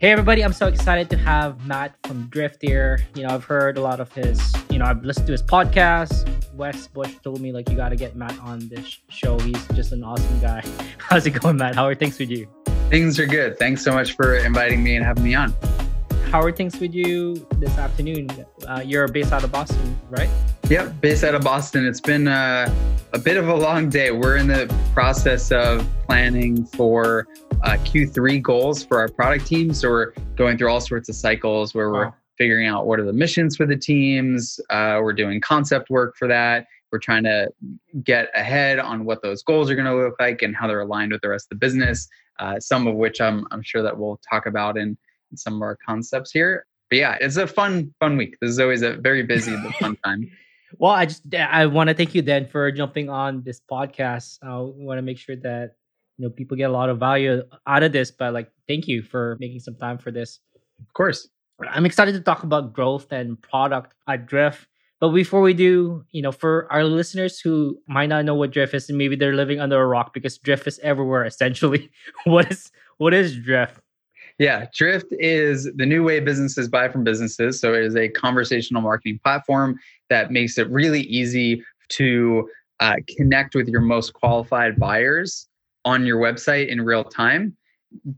Hey 0.00 0.12
everybody, 0.12 0.42
I'm 0.42 0.54
so 0.54 0.66
excited 0.66 1.10
to 1.10 1.18
have 1.18 1.66
Matt 1.66 1.94
from 2.04 2.26
Drift 2.28 2.62
here. 2.62 3.00
You 3.14 3.24
know, 3.24 3.34
I've 3.34 3.44
heard 3.44 3.76
a 3.76 3.82
lot 3.82 4.00
of 4.00 4.10
his, 4.14 4.40
you 4.70 4.78
know, 4.78 4.86
I've 4.86 5.04
listened 5.04 5.26
to 5.26 5.32
his 5.32 5.42
podcast. 5.42 6.26
Wes 6.54 6.86
Bush 6.86 7.16
told 7.22 7.42
me 7.42 7.52
like 7.52 7.68
you 7.68 7.76
got 7.76 7.90
to 7.90 7.96
get 7.96 8.16
Matt 8.16 8.40
on 8.40 8.66
this 8.70 8.98
show. 9.10 9.38
He's 9.40 9.62
just 9.74 9.92
an 9.92 10.02
awesome 10.02 10.40
guy. 10.40 10.64
How's 10.96 11.26
it 11.26 11.32
going, 11.32 11.58
Matt? 11.58 11.74
How 11.74 11.84
are 11.84 11.94
things 11.94 12.18
with 12.18 12.30
you? 12.30 12.48
Things 12.88 13.18
are 13.18 13.26
good. 13.26 13.58
Thanks 13.58 13.84
so 13.84 13.92
much 13.92 14.12
for 14.12 14.36
inviting 14.36 14.82
me 14.82 14.96
and 14.96 15.04
having 15.04 15.22
me 15.22 15.34
on. 15.34 15.52
How 16.30 16.40
are 16.40 16.50
things 16.50 16.80
with 16.80 16.94
you 16.94 17.46
this 17.58 17.76
afternoon? 17.76 18.30
Uh, 18.66 18.82
you're 18.82 19.06
based 19.06 19.34
out 19.34 19.44
of 19.44 19.52
Boston, 19.52 20.00
right? 20.08 20.30
Yep, 20.70 20.98
based 21.02 21.24
out 21.24 21.34
of 21.34 21.42
Boston. 21.42 21.84
It's 21.84 22.00
been 22.00 22.26
uh, 22.26 22.74
a 23.12 23.18
bit 23.18 23.36
of 23.36 23.50
a 23.50 23.54
long 23.54 23.90
day. 23.90 24.12
We're 24.12 24.38
in 24.38 24.46
the 24.46 24.74
process 24.94 25.52
of 25.52 25.86
planning 26.06 26.64
for 26.64 27.28
uh, 27.62 27.76
Q3 27.84 28.42
goals 28.42 28.82
for 28.84 28.98
our 28.98 29.08
product 29.08 29.46
team. 29.46 29.72
So 29.72 29.88
we're 29.90 30.12
going 30.36 30.56
through 30.56 30.70
all 30.70 30.80
sorts 30.80 31.08
of 31.08 31.14
cycles 31.14 31.74
where 31.74 31.90
we're 31.90 32.12
figuring 32.38 32.66
out 32.66 32.86
what 32.86 32.98
are 32.98 33.04
the 33.04 33.12
missions 33.12 33.56
for 33.56 33.66
the 33.66 33.76
teams. 33.76 34.58
Uh, 34.70 35.00
we're 35.02 35.12
doing 35.12 35.40
concept 35.40 35.90
work 35.90 36.16
for 36.16 36.26
that. 36.28 36.66
We're 36.90 36.98
trying 36.98 37.24
to 37.24 37.52
get 38.02 38.30
ahead 38.34 38.78
on 38.78 39.04
what 39.04 39.22
those 39.22 39.42
goals 39.42 39.70
are 39.70 39.74
going 39.74 39.86
to 39.86 39.94
look 39.94 40.14
like 40.18 40.42
and 40.42 40.56
how 40.56 40.66
they're 40.66 40.80
aligned 40.80 41.12
with 41.12 41.20
the 41.20 41.28
rest 41.28 41.46
of 41.46 41.60
the 41.60 41.66
business. 41.66 42.08
Uh, 42.38 42.58
some 42.58 42.86
of 42.86 42.94
which 42.94 43.20
I'm 43.20 43.46
I'm 43.50 43.62
sure 43.62 43.82
that 43.82 43.96
we'll 43.96 44.18
talk 44.28 44.46
about 44.46 44.78
in, 44.78 44.96
in 45.30 45.36
some 45.36 45.54
of 45.56 45.62
our 45.62 45.76
concepts 45.86 46.32
here. 46.32 46.66
But 46.88 46.98
yeah, 46.98 47.18
it's 47.20 47.36
a 47.36 47.46
fun 47.46 47.94
fun 48.00 48.16
week. 48.16 48.36
This 48.40 48.50
is 48.50 48.58
always 48.58 48.82
a 48.82 48.94
very 48.94 49.22
busy 49.22 49.54
but 49.62 49.74
fun 49.74 49.96
time. 50.04 50.30
Well, 50.78 50.92
I 50.92 51.06
just 51.06 51.22
I 51.34 51.66
want 51.66 51.88
to 51.88 51.94
thank 51.94 52.14
you 52.14 52.22
then 52.22 52.46
for 52.46 52.72
jumping 52.72 53.10
on 53.10 53.42
this 53.42 53.60
podcast. 53.70 54.38
I 54.42 54.56
want 54.56 54.98
to 54.98 55.02
make 55.02 55.18
sure 55.18 55.36
that 55.36 55.74
you 56.20 56.26
know 56.26 56.30
people 56.30 56.54
get 56.54 56.68
a 56.68 56.72
lot 56.72 56.90
of 56.90 56.98
value 56.98 57.42
out 57.66 57.82
of 57.82 57.92
this 57.92 58.10
but 58.10 58.34
like 58.34 58.50
thank 58.68 58.86
you 58.86 59.02
for 59.02 59.38
making 59.40 59.60
some 59.60 59.74
time 59.76 59.96
for 59.96 60.10
this. 60.10 60.38
Of 60.78 60.92
course. 60.92 61.28
I'm 61.70 61.86
excited 61.86 62.12
to 62.12 62.20
talk 62.20 62.42
about 62.42 62.72
growth 62.72 63.10
and 63.10 63.40
product 63.40 63.94
at 64.08 64.26
drift. 64.26 64.66
But 64.98 65.10
before 65.10 65.40
we 65.40 65.54
do 65.54 66.04
you 66.10 66.20
know 66.20 66.30
for 66.32 66.70
our 66.70 66.84
listeners 66.84 67.40
who 67.40 67.78
might 67.88 68.10
not 68.10 68.26
know 68.26 68.34
what 68.34 68.50
drift 68.50 68.74
is 68.74 68.90
and 68.90 68.98
maybe 68.98 69.16
they're 69.16 69.34
living 69.34 69.60
under 69.60 69.80
a 69.80 69.86
rock 69.86 70.12
because 70.12 70.36
drift 70.36 70.66
is 70.66 70.78
everywhere 70.80 71.24
essentially. 71.24 71.90
What 72.24 72.52
is 72.52 72.70
what 72.98 73.14
is 73.14 73.38
drift? 73.38 73.80
Yeah, 74.38 74.66
Drift 74.74 75.12
is 75.18 75.70
the 75.76 75.84
new 75.84 76.02
way 76.02 76.18
businesses 76.20 76.66
buy 76.66 76.88
from 76.88 77.04
businesses. 77.04 77.60
So 77.60 77.74
it 77.74 77.82
is 77.82 77.94
a 77.94 78.08
conversational 78.08 78.80
marketing 78.80 79.20
platform 79.22 79.78
that 80.08 80.30
makes 80.30 80.56
it 80.56 80.70
really 80.70 81.02
easy 81.02 81.62
to 81.90 82.48
uh, 82.80 82.96
connect 83.18 83.54
with 83.54 83.68
your 83.68 83.82
most 83.82 84.14
qualified 84.14 84.78
buyers 84.78 85.46
on 85.84 86.04
your 86.04 86.18
website 86.18 86.68
in 86.68 86.80
real 86.80 87.04
time, 87.04 87.56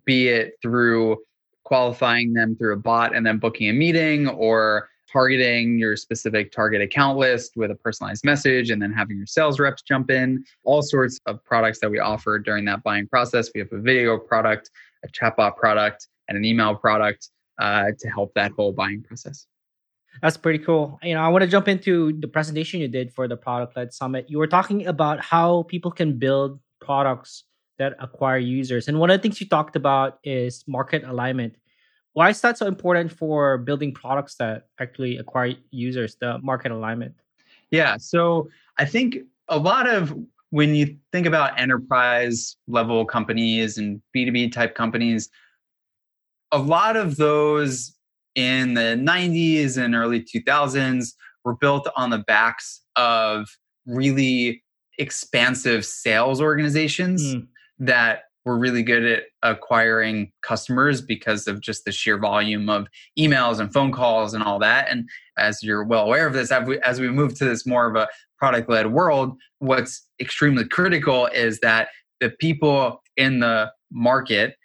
be 0.04 0.28
it 0.28 0.54
through 0.60 1.18
qualifying 1.64 2.32
them 2.32 2.56
through 2.56 2.74
a 2.74 2.76
bot 2.76 3.14
and 3.14 3.24
then 3.24 3.38
booking 3.38 3.68
a 3.70 3.72
meeting 3.72 4.28
or 4.28 4.88
targeting 5.10 5.78
your 5.78 5.96
specific 5.96 6.50
target 6.52 6.80
account 6.80 7.18
list 7.18 7.52
with 7.56 7.70
a 7.70 7.74
personalized 7.74 8.24
message 8.24 8.70
and 8.70 8.80
then 8.80 8.92
having 8.92 9.16
your 9.16 9.26
sales 9.26 9.60
reps 9.60 9.82
jump 9.82 10.10
in 10.10 10.42
all 10.64 10.82
sorts 10.82 11.20
of 11.26 11.42
products 11.44 11.78
that 11.80 11.90
we 11.90 11.98
offer 11.98 12.38
during 12.38 12.64
that 12.64 12.82
buying 12.82 13.06
process 13.06 13.50
we 13.54 13.60
have 13.60 13.72
a 13.72 13.80
video 13.80 14.18
product 14.18 14.70
a 15.04 15.08
chatbot 15.08 15.56
product 15.56 16.08
and 16.28 16.36
an 16.36 16.44
email 16.44 16.74
product 16.74 17.30
uh, 17.58 17.86
to 17.98 18.08
help 18.08 18.32
that 18.34 18.52
whole 18.52 18.72
buying 18.72 19.02
process 19.02 19.46
that's 20.20 20.36
pretty 20.36 20.58
cool. 20.58 20.98
You 21.02 21.14
know, 21.14 21.22
I 21.22 21.28
want 21.28 21.42
to 21.42 21.48
jump 21.48 21.68
into 21.68 22.12
the 22.20 22.28
presentation 22.28 22.80
you 22.80 22.88
did 22.88 23.14
for 23.14 23.26
the 23.26 23.36
product 23.36 23.76
led 23.78 23.94
summit. 23.94 24.26
You 24.28 24.36
were 24.36 24.46
talking 24.46 24.86
about 24.86 25.20
how 25.20 25.62
people 25.64 25.90
can 25.90 26.18
build 26.18 26.60
products 26.82 27.44
that 27.82 27.96
acquire 27.98 28.38
users. 28.38 28.86
And 28.86 29.00
one 29.00 29.10
of 29.10 29.18
the 29.18 29.22
things 29.22 29.40
you 29.40 29.48
talked 29.48 29.74
about 29.74 30.20
is 30.22 30.64
market 30.68 31.02
alignment. 31.02 31.56
Why 32.12 32.30
is 32.30 32.40
that 32.42 32.56
so 32.56 32.66
important 32.66 33.10
for 33.10 33.58
building 33.58 33.92
products 33.92 34.36
that 34.36 34.68
actually 34.78 35.16
acquire 35.16 35.54
users, 35.70 36.14
the 36.20 36.38
market 36.38 36.70
alignment? 36.70 37.14
Yeah. 37.70 37.96
So 37.96 38.48
I 38.78 38.84
think 38.84 39.16
a 39.48 39.58
lot 39.58 39.88
of 39.88 40.14
when 40.50 40.74
you 40.74 40.96
think 41.10 41.26
about 41.26 41.58
enterprise 41.58 42.56
level 42.68 43.04
companies 43.04 43.78
and 43.78 44.00
B2B 44.14 44.52
type 44.52 44.74
companies, 44.76 45.28
a 46.52 46.58
lot 46.58 46.96
of 46.96 47.16
those 47.16 47.96
in 48.36 48.74
the 48.74 48.96
90s 49.12 49.76
and 49.76 49.94
early 49.94 50.20
2000s 50.22 51.14
were 51.44 51.56
built 51.56 51.88
on 51.96 52.10
the 52.10 52.18
backs 52.18 52.82
of 52.94 53.48
really 53.86 54.62
expansive 54.98 55.84
sales 55.84 56.40
organizations 56.40 57.34
mm 57.34 57.48
that 57.78 58.24
were 58.44 58.58
really 58.58 58.82
good 58.82 59.04
at 59.04 59.22
acquiring 59.42 60.32
customers 60.42 61.00
because 61.00 61.46
of 61.46 61.60
just 61.60 61.84
the 61.84 61.92
sheer 61.92 62.18
volume 62.18 62.68
of 62.68 62.88
emails 63.18 63.60
and 63.60 63.72
phone 63.72 63.92
calls 63.92 64.34
and 64.34 64.42
all 64.42 64.58
that. 64.58 64.88
And 64.90 65.08
as 65.38 65.62
you're 65.62 65.84
well 65.84 66.04
aware 66.06 66.26
of 66.26 66.32
this, 66.32 66.50
as 66.50 67.00
we 67.00 67.08
move 67.08 67.36
to 67.38 67.44
this 67.44 67.66
more 67.66 67.86
of 67.86 67.94
a 67.94 68.08
product 68.38 68.68
led 68.68 68.92
world, 68.92 69.36
what's 69.60 70.06
extremely 70.20 70.66
critical 70.66 71.26
is 71.26 71.60
that 71.60 71.88
the 72.20 72.30
people 72.30 73.00
in 73.16 73.38
the 73.40 73.70
market 73.92 74.56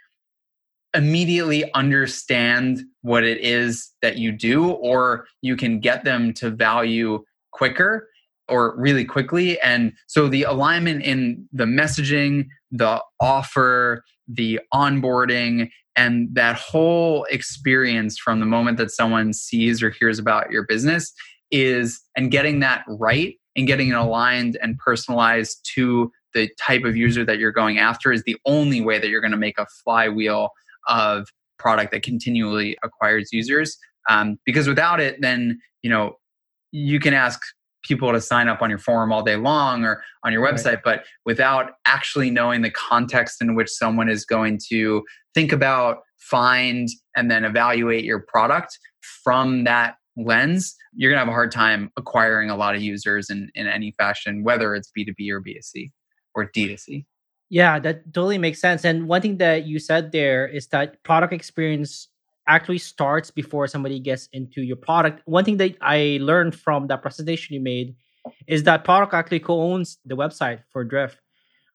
immediately 0.95 1.71
understand 1.73 2.81
what 3.01 3.23
it 3.23 3.39
is 3.39 3.91
that 4.01 4.17
you 4.17 4.31
do, 4.31 4.71
or 4.71 5.27
you 5.41 5.55
can 5.55 5.79
get 5.79 6.03
them 6.03 6.33
to 6.33 6.49
value 6.49 7.23
quicker 7.51 8.09
or 8.47 8.75
really 8.77 9.05
quickly. 9.05 9.59
And 9.61 9.93
so 10.07 10.27
the 10.27 10.43
alignment 10.43 11.03
in 11.03 11.47
the 11.51 11.65
messaging, 11.65 12.47
the 12.71 13.01
offer, 13.19 14.03
the 14.27 14.59
onboarding, 14.73 15.69
and 15.95 16.29
that 16.33 16.55
whole 16.55 17.25
experience 17.25 18.17
from 18.17 18.39
the 18.39 18.45
moment 18.45 18.77
that 18.77 18.91
someone 18.91 19.33
sees 19.33 19.81
or 19.81 19.89
hears 19.89 20.19
about 20.19 20.51
your 20.51 20.65
business 20.65 21.13
is, 21.51 22.01
and 22.15 22.29
getting 22.29 22.59
that 22.59 22.83
right 22.87 23.35
and 23.55 23.67
getting 23.67 23.89
it 23.89 23.95
aligned 23.95 24.57
and 24.61 24.77
personalized 24.77 25.67
to 25.75 26.11
the 26.33 26.49
type 26.59 26.83
of 26.83 26.95
user 26.95 27.25
that 27.25 27.39
you're 27.39 27.51
going 27.51 27.79
after 27.79 28.11
is 28.11 28.23
the 28.23 28.37
only 28.45 28.81
way 28.81 28.99
that 28.99 29.09
you're 29.09 29.21
going 29.21 29.31
to 29.31 29.37
make 29.37 29.57
a 29.57 29.65
flywheel 29.83 30.49
of 30.87 31.27
product 31.57 31.91
that 31.91 32.03
continually 32.03 32.77
acquires 32.83 33.29
users. 33.31 33.77
Um, 34.09 34.37
because 34.45 34.67
without 34.67 34.99
it, 34.99 35.19
then, 35.21 35.59
you 35.81 35.89
know, 35.89 36.17
you 36.71 36.99
can 36.99 37.13
ask 37.13 37.41
people 37.87 38.11
to 38.11 38.21
sign 38.21 38.47
up 38.47 38.61
on 38.61 38.69
your 38.69 38.79
forum 38.79 39.11
all 39.11 39.23
day 39.23 39.35
long 39.35 39.83
or 39.83 40.03
on 40.23 40.33
your 40.33 40.45
website, 40.45 40.75
right. 40.75 40.83
but 40.83 41.03
without 41.25 41.71
actually 41.85 42.29
knowing 42.29 42.61
the 42.61 42.71
context 42.71 43.41
in 43.41 43.55
which 43.55 43.69
someone 43.69 44.09
is 44.09 44.25
going 44.25 44.59
to 44.69 45.03
think 45.33 45.51
about, 45.51 45.99
find, 46.17 46.89
and 47.15 47.31
then 47.31 47.45
evaluate 47.45 48.03
your 48.03 48.19
product 48.19 48.77
from 49.23 49.63
that 49.63 49.95
lens, 50.17 50.75
you're 50.93 51.11
going 51.11 51.17
to 51.17 51.25
have 51.25 51.29
a 51.29 51.31
hard 51.31 51.51
time 51.51 51.91
acquiring 51.95 52.49
a 52.49 52.55
lot 52.55 52.75
of 52.75 52.81
users 52.81 53.29
in, 53.29 53.49
in 53.55 53.67
any 53.67 53.93
fashion, 53.97 54.43
whether 54.43 54.75
it's 54.75 54.91
B2B 54.97 55.29
or 55.29 55.41
B2C 55.41 55.91
or 56.33 56.49
D2C. 56.51 57.05
Yeah, 57.49 57.79
that 57.79 58.13
totally 58.13 58.37
makes 58.37 58.59
sense. 58.59 58.83
And 58.83 59.07
one 59.07 59.21
thing 59.21 59.37
that 59.37 59.65
you 59.65 59.79
said 59.79 60.11
there 60.11 60.47
is 60.47 60.67
that 60.67 61.01
product 61.03 61.31
experience 61.31 62.09
actually 62.47 62.77
starts 62.77 63.29
before 63.31 63.67
somebody 63.67 63.99
gets 63.99 64.27
into 64.33 64.61
your 64.61 64.77
product. 64.77 65.21
One 65.25 65.43
thing 65.43 65.57
that 65.57 65.75
I 65.81 66.19
learned 66.21 66.55
from 66.55 66.87
that 66.87 67.01
presentation 67.01 67.53
you 67.53 67.61
made 67.61 67.95
is 68.47 68.63
that 68.63 68.83
product 68.83 69.13
actually 69.13 69.39
co-owns 69.39 69.97
the 70.05 70.15
website 70.15 70.61
for 70.71 70.83
Drift. 70.83 71.19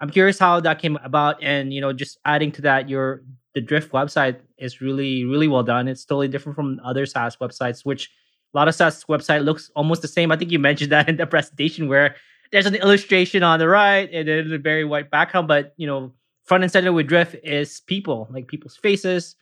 I'm 0.00 0.10
curious 0.10 0.38
how 0.38 0.58
that 0.60 0.80
came 0.80 0.96
about, 1.04 1.42
and 1.42 1.72
you 1.72 1.80
know, 1.80 1.92
just 1.92 2.18
adding 2.24 2.50
to 2.52 2.62
that, 2.62 2.88
your 2.88 3.22
the 3.54 3.60
Drift 3.60 3.92
website 3.92 4.40
is 4.58 4.80
really 4.80 5.24
really 5.24 5.48
well 5.48 5.62
done. 5.62 5.86
It's 5.86 6.04
totally 6.04 6.28
different 6.28 6.56
from 6.56 6.80
other 6.84 7.06
SaaS 7.06 7.36
websites, 7.36 7.84
which 7.84 8.10
a 8.52 8.58
lot 8.58 8.68
of 8.68 8.74
SaaS 8.74 9.04
website 9.04 9.44
looks 9.44 9.70
almost 9.76 10.02
the 10.02 10.08
same. 10.08 10.32
I 10.32 10.36
think 10.36 10.50
you 10.50 10.58
mentioned 10.58 10.92
that 10.92 11.08
in 11.08 11.16
the 11.16 11.26
presentation 11.34 11.88
where 11.88 12.16
there's 12.50 12.66
an 12.66 12.74
illustration 12.74 13.42
on 13.42 13.58
the 13.58 13.68
right 13.68 14.10
and 14.12 14.28
then 14.28 14.52
a 14.52 14.58
very 14.58 14.84
white 14.84 15.10
background, 15.10 15.48
but 15.48 15.72
you 15.76 15.86
know, 15.86 16.12
front 16.44 16.64
and 16.64 16.72
center 16.72 16.92
with 16.92 17.06
Drift 17.06 17.36
is 17.44 17.80
people, 17.86 18.28
like 18.30 18.48
people's 18.48 18.76
faces, 18.76 19.36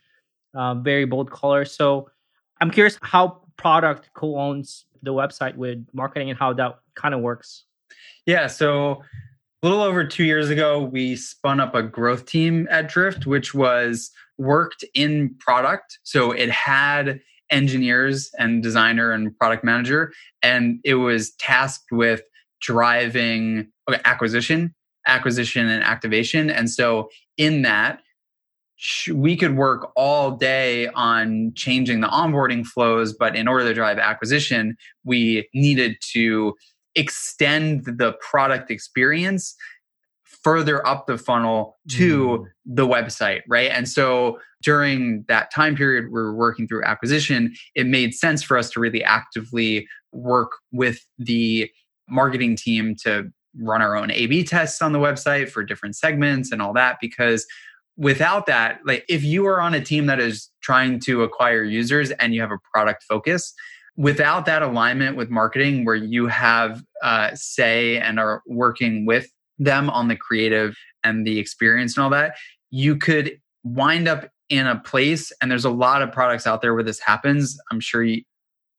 um, 0.54 0.82
very 0.82 1.04
bold 1.04 1.30
colors. 1.30 1.72
So 1.72 2.10
I'm 2.60 2.70
curious 2.70 2.98
how 3.02 3.42
product 3.56 4.10
co-owns 4.14 4.86
the 5.02 5.12
website 5.12 5.56
with 5.56 5.86
marketing 5.92 6.30
and 6.30 6.38
how 6.38 6.52
that 6.54 6.78
kind 6.94 7.14
of 7.14 7.20
works. 7.20 7.64
Yeah, 8.26 8.46
so 8.46 9.02
a 9.62 9.66
little 9.66 9.82
over 9.82 10.04
two 10.04 10.24
years 10.24 10.50
ago, 10.50 10.82
we 10.82 11.16
spun 11.16 11.60
up 11.60 11.74
a 11.74 11.82
growth 11.82 12.26
team 12.26 12.66
at 12.70 12.88
Drift, 12.88 13.26
which 13.26 13.54
was 13.54 14.10
worked 14.38 14.84
in 14.94 15.34
product. 15.38 15.98
So 16.02 16.32
it 16.32 16.50
had 16.50 17.20
engineers 17.50 18.30
and 18.38 18.62
designer 18.62 19.12
and 19.12 19.36
product 19.36 19.64
manager, 19.64 20.12
and 20.42 20.80
it 20.84 20.94
was 20.94 21.32
tasked 21.32 21.92
with 21.92 22.22
driving 22.60 23.70
acquisition, 24.04 24.74
acquisition, 25.06 25.68
and 25.68 25.82
activation. 25.82 26.48
And 26.50 26.70
so 26.70 27.08
in 27.36 27.62
that, 27.62 28.00
we 29.12 29.36
could 29.36 29.56
work 29.56 29.90
all 29.96 30.30
day 30.32 30.88
on 30.88 31.52
changing 31.54 32.00
the 32.00 32.08
onboarding 32.08 32.64
flows, 32.64 33.12
but 33.12 33.36
in 33.36 33.46
order 33.46 33.64
to 33.64 33.74
drive 33.74 33.98
acquisition, 33.98 34.76
we 35.04 35.48
needed 35.54 35.96
to 36.12 36.54
extend 36.94 37.84
the 37.84 38.14
product 38.20 38.70
experience 38.70 39.54
further 40.42 40.86
up 40.86 41.06
the 41.06 41.18
funnel 41.18 41.78
to 41.88 42.28
mm. 42.28 42.44
the 42.64 42.86
website, 42.86 43.42
right? 43.46 43.70
And 43.70 43.88
so 43.88 44.38
during 44.62 45.24
that 45.28 45.52
time 45.52 45.76
period 45.76 46.06
we 46.10 46.20
are 46.20 46.34
working 46.34 46.66
through 46.66 46.84
acquisition, 46.84 47.54
it 47.74 47.86
made 47.86 48.14
sense 48.14 48.42
for 48.42 48.56
us 48.56 48.70
to 48.70 48.80
really 48.80 49.04
actively 49.04 49.86
work 50.12 50.52
with 50.72 50.98
the 51.18 51.70
marketing 52.08 52.56
team 52.56 52.96
to 53.02 53.30
run 53.58 53.82
our 53.82 53.96
own 53.96 54.10
A 54.12 54.26
B 54.26 54.44
tests 54.44 54.80
on 54.80 54.92
the 54.92 54.98
website 54.98 55.50
for 55.50 55.62
different 55.62 55.96
segments 55.96 56.52
and 56.52 56.62
all 56.62 56.72
that 56.72 56.98
because 57.00 57.46
without 58.00 58.46
that 58.46 58.80
like 58.86 59.04
if 59.08 59.22
you 59.22 59.46
are 59.46 59.60
on 59.60 59.74
a 59.74 59.84
team 59.84 60.06
that 60.06 60.18
is 60.18 60.50
trying 60.62 60.98
to 60.98 61.22
acquire 61.22 61.62
users 61.62 62.10
and 62.12 62.34
you 62.34 62.40
have 62.40 62.50
a 62.50 62.58
product 62.72 63.04
focus 63.04 63.52
without 63.96 64.46
that 64.46 64.62
alignment 64.62 65.16
with 65.16 65.28
marketing 65.28 65.84
where 65.84 65.94
you 65.94 66.26
have 66.26 66.82
uh, 67.02 67.30
say 67.34 67.98
and 67.98 68.18
are 68.18 68.42
working 68.46 69.04
with 69.04 69.30
them 69.58 69.90
on 69.90 70.08
the 70.08 70.16
creative 70.16 70.74
and 71.04 71.26
the 71.26 71.38
experience 71.38 71.96
and 71.96 72.02
all 72.02 72.10
that 72.10 72.34
you 72.70 72.96
could 72.96 73.38
wind 73.64 74.08
up 74.08 74.30
in 74.48 74.66
a 74.66 74.80
place 74.80 75.32
and 75.40 75.50
there's 75.50 75.64
a 75.64 75.70
lot 75.70 76.02
of 76.02 76.10
products 76.10 76.46
out 76.46 76.62
there 76.62 76.74
where 76.74 76.82
this 76.82 76.98
happens. 76.98 77.58
I'm 77.70 77.80
sure 77.80 78.02
you, 78.02 78.22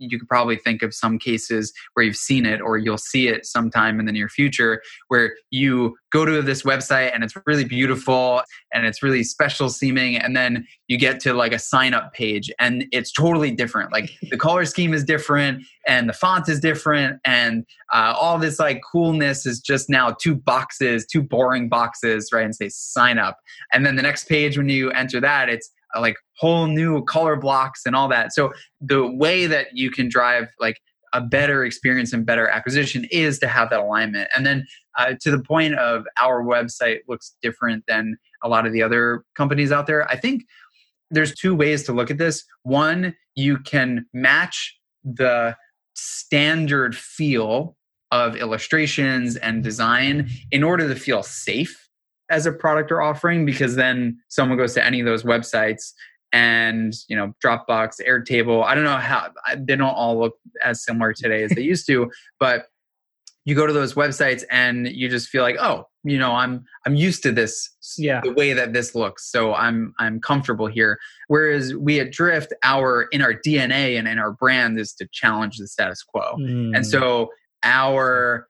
you 0.01 0.19
could 0.19 0.27
probably 0.27 0.56
think 0.56 0.81
of 0.81 0.94
some 0.94 1.19
cases 1.19 1.71
where 1.94 2.06
you've 2.06 2.15
seen 2.15 2.45
it 2.45 2.59
or 2.59 2.77
you'll 2.77 2.98
see 2.98 3.27
it 3.27 3.45
sometime 3.45 4.00
in 4.00 4.06
the 4.06 4.12
near 4.12 4.27
future 4.27 4.81
where 5.09 5.36
you 5.51 5.95
go 6.12 6.25
to 6.25 6.42
this 6.42 6.63
website 6.63 7.12
and 7.13 7.24
it's 7.24 7.36
really 7.45 7.63
beautiful 7.63 8.42
and 8.74 8.86
it's 8.86 9.01
really 9.01 9.24
special 9.24 9.69
seeming 9.69 10.18
and 10.18 10.36
then 10.36 10.65
you 10.88 10.98
get 10.98 11.19
to 11.19 11.33
like 11.33 11.53
a 11.53 11.59
sign 11.59 11.94
up 11.94 12.13
page 12.13 12.51
and 12.59 12.86
it's 12.92 13.12
totally 13.12 13.51
different. 13.51 13.92
Like 13.92 14.12
the 14.30 14.38
color 14.38 14.65
scheme 14.65 14.94
is 14.94 15.03
different 15.03 15.63
and 15.88 16.09
the 16.09 16.13
font 16.13 16.50
is 16.50 16.59
different 16.59 17.19
and 17.24 17.65
uh, 17.94 18.13
all 18.19 18.38
this 18.38 18.59
like 18.59 18.81
coolness 18.92 19.45
is 19.45 19.59
just 19.59 19.89
now 19.89 20.15
two 20.21 20.36
boxes 20.36 21.06
two 21.06 21.21
boring 21.21 21.69
boxes 21.69 22.30
right 22.33 22.45
and 22.45 22.56
say 22.56 22.69
sign 22.69 23.18
up. 23.18 23.38
And 23.71 23.86
then 23.86 23.95
the 23.95 24.01
next 24.01 24.27
page 24.27 24.57
when 24.57 24.69
you 24.69 24.92
enter 24.92 25.21
that 25.21 25.50
it's 25.50 25.69
like 26.00 26.16
whole 26.38 26.68
new 26.68 27.04
color 27.06 27.36
blocks 27.36 27.82
and 27.86 27.96
all 27.96 28.08
that. 28.10 28.34
So 28.34 28.54
the 28.80 29.06
way 29.06 29.48
that 29.48 29.68
you 29.74 29.92
can 29.92 30.10
drive 30.10 30.48
like 30.60 30.82
a 31.14 31.22
better 31.22 31.66
experience 31.66 32.14
and 32.14 32.26
better 32.26 32.48
acquisition 32.48 33.06
is 33.12 33.40
to 33.40 33.48
have 33.48 33.70
that 33.70 33.82
alignment. 33.82 34.30
And 34.36 34.46
then 34.46 34.66
uh, 34.98 35.14
to 35.22 35.32
the 35.32 35.44
point 35.44 35.76
of 35.76 36.06
our 36.22 36.44
website 36.44 37.00
looks 37.08 37.36
different 37.42 37.84
than 37.88 38.18
a 38.44 38.50
lot 38.50 38.66
of 38.66 38.74
the 38.74 38.82
other 38.82 39.24
companies 39.36 39.72
out 39.72 39.88
there. 39.88 40.10
I 40.10 40.16
think 40.16 40.44
there's 41.10 41.36
two 41.36 41.54
ways 41.54 41.84
to 41.84 41.92
look 41.92 42.10
at 42.10 42.18
this. 42.18 42.44
One, 42.64 43.14
you 43.36 43.58
can 43.58 44.06
match 44.14 44.78
the 45.04 45.56
standard 45.94 46.96
feel 46.96 47.76
of 48.12 48.36
illustrations 48.36 49.36
and 49.38 49.64
design 49.64 50.30
in 50.52 50.64
order 50.64 50.88
to 50.88 50.96
feel 50.96 51.24
safe 51.24 51.90
as 52.31 52.45
a 52.45 52.51
product 52.51 52.92
or 52.92 53.01
offering 53.01 53.45
because 53.45 53.75
then 53.75 54.18
someone 54.30 54.57
goes 54.57 54.74
to 54.74 54.83
any 54.83 55.00
of 55.00 55.06
those 55.06 55.24
websites 55.24 55.92
and 56.33 56.94
you 57.10 57.16
know 57.16 57.33
dropbox 57.44 57.95
airtable 58.07 58.63
i 58.63 58.74
don't 58.74 58.86
know 58.86 58.98
how 58.98 59.30
they 59.57 59.75
don't 59.75 59.89
all 59.89 60.18
look 60.18 60.36
as 60.63 60.83
similar 60.83 61.13
today 61.13 61.44
as 61.44 61.51
they 61.51 61.62
used 61.62 61.86
to 61.86 62.10
but 62.39 62.68
you 63.44 63.56
go 63.56 63.68
to 63.68 63.74
those 63.74 63.95
websites 63.95 64.44
and 64.50 64.88
you 64.88 65.10
just 65.10 65.28
feel 65.28 65.44
like 65.44 65.57
oh 65.60 65.86
you 66.04 66.18
know 66.18 66.31
i'm 66.31 66.63
i'm 66.86 66.95
used 66.95 67.22
to 67.24 67.31
this 67.31 67.69
yeah. 67.98 68.22
the 68.24 68.31
way 68.33 68.54
that 68.54 68.74
this 68.74 68.95
looks 68.95 69.30
so 69.30 69.54
i'm 69.54 69.94
i'm 70.00 70.19
comfortable 70.19 70.68
here. 70.68 70.98
Whereas 71.28 71.75
we 71.75 72.00
at 72.00 72.12
drift 72.12 72.54
our 72.63 73.04
in 73.12 73.22
our 73.22 73.33
dna 73.33 73.98
and 73.98 74.07
in 74.07 74.19
our 74.19 74.31
brand 74.31 74.80
is 74.80 74.94
to 74.94 75.07
challenge 75.12 75.57
the 75.57 75.68
status 75.68 76.04
quo. 76.04 76.36
Mm. 76.39 76.75
and 76.75 76.86
so 76.88 77.30
our 77.63 78.48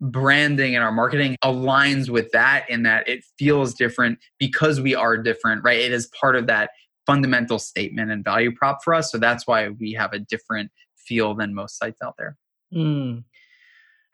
branding 0.00 0.74
and 0.74 0.84
our 0.84 0.92
marketing 0.92 1.36
aligns 1.42 2.08
with 2.08 2.30
that 2.32 2.68
in 2.68 2.82
that 2.82 3.08
it 3.08 3.24
feels 3.38 3.74
different 3.74 4.18
because 4.38 4.80
we 4.80 4.94
are 4.94 5.16
different, 5.16 5.64
right? 5.64 5.78
It 5.78 5.92
is 5.92 6.10
part 6.20 6.36
of 6.36 6.46
that 6.46 6.70
fundamental 7.06 7.58
statement 7.58 8.10
and 8.10 8.24
value 8.24 8.52
prop 8.54 8.82
for 8.84 8.92
us. 8.92 9.10
So 9.10 9.18
that's 9.18 9.46
why 9.46 9.68
we 9.68 9.92
have 9.92 10.12
a 10.12 10.18
different 10.18 10.70
feel 10.96 11.34
than 11.34 11.54
most 11.54 11.78
sites 11.78 12.02
out 12.02 12.14
there. 12.18 12.36
Mm. 12.74 13.24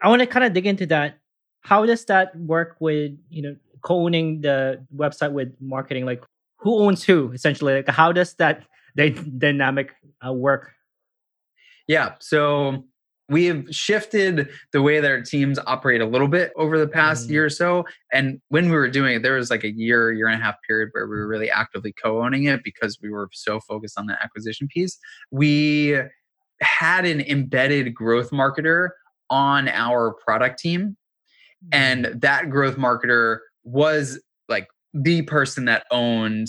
I 0.01 0.09
want 0.09 0.21
to 0.21 0.27
kind 0.27 0.45
of 0.45 0.53
dig 0.53 0.67
into 0.67 0.87
that. 0.87 1.19
How 1.63 1.87
does 1.87 2.05
that 2.07 2.37
work 2.37 2.77
with, 2.81 3.13
you 3.31 3.43
know, 3.43 3.57
co-owning 3.83 4.43
the 4.43 4.85
website 4.95 5.33
with 5.33 5.55
marketing? 5.61 6.05
Like 6.05 6.23
who 6.59 6.79
owns 6.79 7.03
who 7.03 7.33
essentially? 7.33 7.75
Like 7.75 7.89
how 7.89 8.13
does 8.13 8.35
that 8.35 8.65
dynamic 8.97 9.95
uh, 10.27 10.33
work? 10.33 10.73
Yeah. 11.89 12.15
So 12.21 12.85
we 13.33 13.47
have 13.47 13.65
shifted 13.71 14.49
the 14.73 14.83
way 14.83 15.01
that 15.01 15.11
our 15.11 15.23
teams 15.23 15.59
operate 15.67 16.01
a 16.01 16.07
little 16.07 16.29
bit 16.29 16.53
over 16.57 16.79
the 16.79 16.87
past 16.87 17.29
mm. 17.29 17.33
year 17.33 17.47
or 17.47 17.51
so. 17.51 17.85
And 18.13 18.41
when 18.49 18.67
we 18.67 18.77
were 18.77 18.91
doing 18.91 19.17
it, 19.17 19.23
there 19.23 19.37
was 19.37 19.51
like 19.51 19.65
a 19.65 19.73
year, 19.73 20.13
year 20.13 20.29
and 20.29 20.41
a 20.41 20.45
half 20.45 20.57
period 20.67 20.91
where 20.93 21.07
we 21.07 21.17
were 21.17 21.27
really 21.27 21.51
actively 21.51 21.93
co 21.93 22.23
owning 22.23 22.45
it 22.45 22.63
because 22.63 22.99
we 23.03 23.11
were 23.11 23.29
so 23.33 23.59
focused 23.61 23.99
on 23.99 24.07
the 24.07 24.23
acquisition 24.23 24.69
piece. 24.69 24.99
We 25.31 25.99
had 26.61 27.07
an 27.07 27.23
embedded 27.23 27.95
growth 27.95 28.31
marketer 28.31 28.91
on 29.31 29.69
our 29.69 30.13
product 30.13 30.59
team. 30.59 30.97
And 31.73 32.05
mm. 32.05 32.21
that 32.21 32.51
growth 32.51 32.77
marketer 32.77 33.39
was 33.65 34.21
like 34.49 34.69
the 34.93 35.23
person 35.23 35.65
that 35.65 35.87
owned 35.91 36.49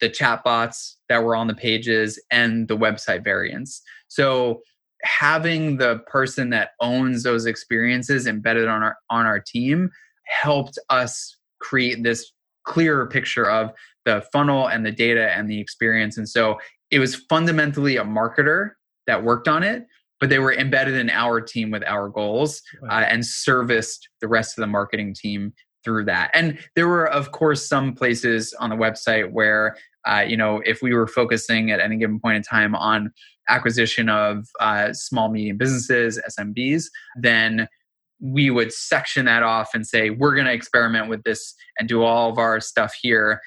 the 0.00 0.10
chatbots 0.10 0.94
that 1.08 1.22
were 1.22 1.36
on 1.36 1.46
the 1.46 1.54
pages 1.54 2.20
and 2.30 2.68
the 2.68 2.76
website 2.76 3.24
variants. 3.24 3.80
So 4.08 4.60
having 5.06 5.76
the 5.76 6.00
person 6.06 6.50
that 6.50 6.70
owns 6.80 7.22
those 7.22 7.46
experiences 7.46 8.26
embedded 8.26 8.68
on 8.68 8.82
our 8.82 8.96
on 9.10 9.26
our 9.26 9.40
team 9.40 9.90
helped 10.26 10.78
us 10.90 11.36
create 11.60 12.02
this 12.02 12.32
clearer 12.64 13.06
picture 13.06 13.48
of 13.48 13.70
the 14.04 14.22
funnel 14.32 14.68
and 14.68 14.84
the 14.84 14.90
data 14.90 15.30
and 15.32 15.48
the 15.48 15.60
experience. 15.60 16.18
And 16.18 16.28
so 16.28 16.58
it 16.90 16.98
was 16.98 17.14
fundamentally 17.14 17.96
a 17.96 18.04
marketer 18.04 18.70
that 19.06 19.22
worked 19.22 19.48
on 19.48 19.62
it 19.62 19.86
but 20.20 20.30
they 20.30 20.38
were 20.38 20.54
embedded 20.54 20.94
in 20.94 21.10
our 21.10 21.40
team 21.40 21.70
with 21.70 21.84
our 21.84 22.08
goals 22.08 22.62
uh, 22.88 23.04
and 23.08 23.24
serviced 23.24 24.08
the 24.20 24.28
rest 24.28 24.56
of 24.56 24.62
the 24.62 24.66
marketing 24.66 25.14
team 25.14 25.52
through 25.84 26.04
that. 26.04 26.30
And 26.34 26.58
there 26.74 26.88
were 26.88 27.06
of 27.06 27.32
course 27.32 27.68
some 27.68 27.94
places 27.94 28.54
on 28.58 28.70
the 28.70 28.76
website 28.76 29.30
where 29.30 29.76
uh, 30.06 30.24
you 30.26 30.36
know 30.36 30.62
if 30.64 30.82
we 30.82 30.94
were 30.94 31.06
focusing 31.06 31.70
at 31.70 31.80
any 31.80 31.96
given 31.96 32.18
point 32.18 32.36
in 32.36 32.42
time 32.42 32.74
on 32.74 33.12
acquisition 33.48 34.08
of 34.08 34.46
uh, 34.60 34.92
small 34.92 35.30
medium 35.30 35.56
businesses 35.56 36.20
smbs 36.28 36.84
then 37.20 37.68
we 38.20 38.50
would 38.50 38.72
section 38.72 39.26
that 39.26 39.42
off 39.42 39.70
and 39.74 39.86
say 39.86 40.10
we're 40.10 40.34
going 40.34 40.46
to 40.46 40.52
experiment 40.52 41.08
with 41.08 41.22
this 41.24 41.54
and 41.78 41.88
do 41.88 42.02
all 42.02 42.30
of 42.30 42.38
our 42.38 42.60
stuff 42.60 42.94
here. 43.00 43.40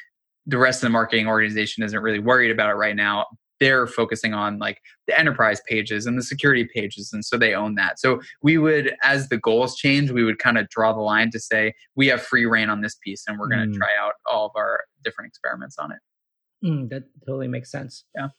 The 0.45 0.57
rest 0.57 0.83
of 0.83 0.87
the 0.87 0.91
marketing 0.91 1.27
organization 1.27 1.83
isn't 1.83 1.99
really 1.99 2.19
worried 2.19 2.51
about 2.51 2.69
it 2.69 2.75
right 2.75 2.95
now. 2.95 3.25
They're 3.59 3.87
focusing 3.87 4.33
on 4.33 4.57
like 4.57 4.79
the 5.07 5.19
enterprise 5.19 5.61
pages 5.67 6.05
and 6.05 6.17
the 6.17 6.23
security 6.23 6.67
pages 6.73 7.11
and 7.11 7.25
so 7.25 7.37
they 7.37 7.53
own 7.53 7.75
that. 7.75 7.99
So 7.99 8.21
we 8.41 8.57
would 8.57 8.95
as 9.03 9.27
the 9.29 9.37
goals 9.37 9.75
change 9.75 10.11
we 10.11 10.23
would 10.23 10.39
kind 10.39 10.57
of 10.57 10.69
draw 10.69 10.93
the 10.93 11.01
line 11.01 11.29
to 11.31 11.39
say 11.39 11.73
we 11.95 12.07
have 12.07 12.21
free 12.21 12.45
rein 12.45 12.69
on 12.69 12.81
this 12.81 12.95
piece 13.03 13.23
and 13.27 13.37
we're 13.37 13.49
going 13.49 13.69
to 13.69 13.75
mm. 13.75 13.77
try 13.77 13.89
out 13.99 14.13
all 14.31 14.45
of 14.45 14.51
our 14.55 14.85
different 15.03 15.27
experiments 15.27 15.77
on 15.77 15.91
it. 15.91 15.99
Mm, 16.65 16.89
that 16.89 17.03
totally 17.25 17.47
makes 17.47 17.71
sense. 17.71 18.05
Yeah 18.15 18.29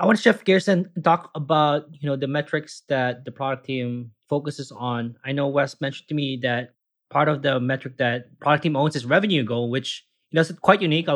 I 0.00 0.06
want 0.06 0.16
to 0.16 0.22
shift 0.22 0.46
gears 0.46 0.66
and 0.66 0.88
talk 1.04 1.30
about 1.34 1.84
you 1.92 2.08
know 2.08 2.16
the 2.16 2.26
metrics 2.26 2.84
that 2.88 3.26
the 3.26 3.30
product 3.30 3.66
team 3.66 4.12
focuses 4.30 4.72
on. 4.72 5.16
I 5.26 5.32
know 5.32 5.46
Wes 5.46 5.78
mentioned 5.82 6.08
to 6.08 6.14
me 6.14 6.38
that 6.42 6.70
part 7.10 7.28
of 7.28 7.42
the 7.42 7.60
metric 7.60 7.98
that 7.98 8.38
product 8.40 8.62
team 8.62 8.76
owns 8.76 8.96
is 8.96 9.04
revenue 9.04 9.44
goal, 9.44 9.68
which 9.68 10.06
you 10.30 10.36
know 10.36 10.40
is 10.40 10.50
quite 10.62 10.80
unique. 10.80 11.06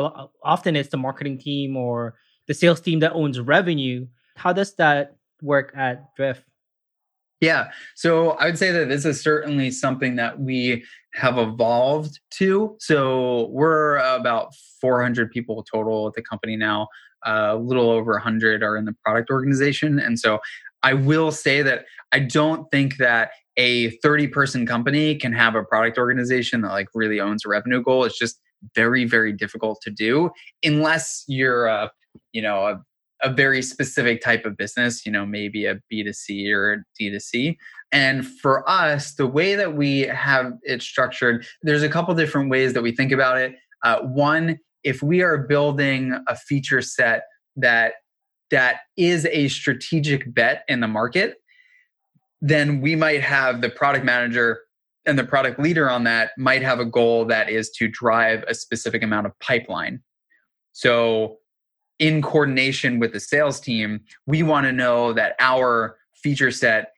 Often 0.43 0.75
it's 0.75 0.89
the 0.89 0.97
marketing 0.97 1.39
team 1.39 1.75
or 1.75 2.13
the 2.47 2.53
sales 2.53 2.79
team 2.79 2.99
that 2.99 3.13
owns 3.13 3.39
revenue. 3.39 4.05
How 4.35 4.53
does 4.53 4.75
that 4.75 5.15
work 5.41 5.73
at 5.75 6.15
Drift? 6.15 6.43
Yeah, 7.41 7.71
so 7.95 8.31
I 8.31 8.45
would 8.45 8.57
say 8.57 8.71
that 8.71 8.87
this 8.87 9.03
is 9.03 9.19
certainly 9.19 9.71
something 9.71 10.15
that 10.17 10.39
we 10.39 10.85
have 11.15 11.39
evolved 11.39 12.19
to. 12.37 12.75
So 12.79 13.47
we're 13.47 13.97
about 13.97 14.53
400 14.79 15.31
people 15.31 15.63
total 15.63 16.07
at 16.07 16.13
the 16.13 16.21
company 16.21 16.55
now 16.55 16.87
a 17.25 17.55
little 17.55 17.89
over 17.89 18.13
100 18.13 18.63
are 18.63 18.77
in 18.77 18.85
the 18.85 18.95
product 19.03 19.29
organization. 19.29 19.99
And 19.99 20.19
so 20.19 20.39
I 20.83 20.93
will 20.93 21.31
say 21.31 21.61
that 21.61 21.85
I 22.11 22.19
don't 22.19 22.69
think 22.71 22.97
that 22.97 23.31
a 23.57 23.91
30 23.97 24.27
person 24.27 24.65
company 24.65 25.15
can 25.15 25.33
have 25.33 25.55
a 25.55 25.63
product 25.63 25.97
organization 25.97 26.61
that 26.61 26.69
like 26.69 26.87
really 26.93 27.19
owns 27.19 27.45
a 27.45 27.49
revenue 27.49 27.81
goal. 27.81 28.03
It's 28.03 28.17
just 28.17 28.39
very, 28.75 29.05
very 29.05 29.33
difficult 29.33 29.81
to 29.81 29.91
do 29.91 30.29
unless 30.63 31.23
you're 31.27 31.65
a, 31.67 31.91
you 32.33 32.41
know, 32.41 32.67
a, 32.67 32.81
a 33.23 33.33
very 33.33 33.61
specific 33.61 34.21
type 34.21 34.45
of 34.45 34.57
business, 34.57 35.05
you 35.05 35.11
know, 35.11 35.25
maybe 35.25 35.65
a 35.65 35.79
B2C 35.91 36.51
or 36.51 36.73
a 36.73 36.77
D2C. 37.01 37.55
And 37.91 38.27
for 38.27 38.69
us, 38.69 39.15
the 39.15 39.27
way 39.27 39.55
that 39.55 39.75
we 39.75 40.01
have 40.01 40.53
it 40.63 40.81
structured, 40.81 41.45
there's 41.63 41.83
a 41.83 41.89
couple 41.89 42.13
different 42.13 42.49
ways 42.49 42.73
that 42.73 42.83
we 42.83 42.91
think 42.91 43.11
about 43.11 43.37
it. 43.37 43.55
Uh, 43.83 44.01
one 44.01 44.59
if 44.85 45.03
we 45.03 45.21
are 45.21 45.37
building 45.37 46.17
a 46.27 46.35
feature 46.35 46.81
set 46.81 47.23
that 47.57 47.95
that 48.51 48.81
is 48.95 49.25
a 49.31 49.49
strategic 49.49 50.33
bet 50.33 50.63
in 50.69 50.79
the 50.79 50.87
market 50.87 51.35
then 52.41 52.79
we 52.79 52.95
might 52.95 53.21
have 53.21 53.61
the 53.61 53.69
product 53.69 54.05
manager 54.05 54.59
and 55.05 55.17
the 55.17 55.23
product 55.23 55.59
leader 55.59 55.89
on 55.89 56.03
that 56.03 56.31
might 56.37 56.61
have 56.61 56.79
a 56.79 56.85
goal 56.85 57.25
that 57.25 57.49
is 57.49 57.69
to 57.71 57.87
drive 57.87 58.43
a 58.47 58.53
specific 58.53 59.03
amount 59.03 59.27
of 59.27 59.37
pipeline. 59.39 60.01
So, 60.71 61.37
in 61.97 62.21
coordination 62.21 62.99
with 62.99 63.13
the 63.13 63.19
sales 63.21 63.59
team, 63.59 64.01
we 64.25 64.43
want 64.43 64.65
to 64.65 64.73
know 64.73 65.13
that 65.13 65.35
our 65.39 65.97
feature 66.13 66.51
set 66.51 66.91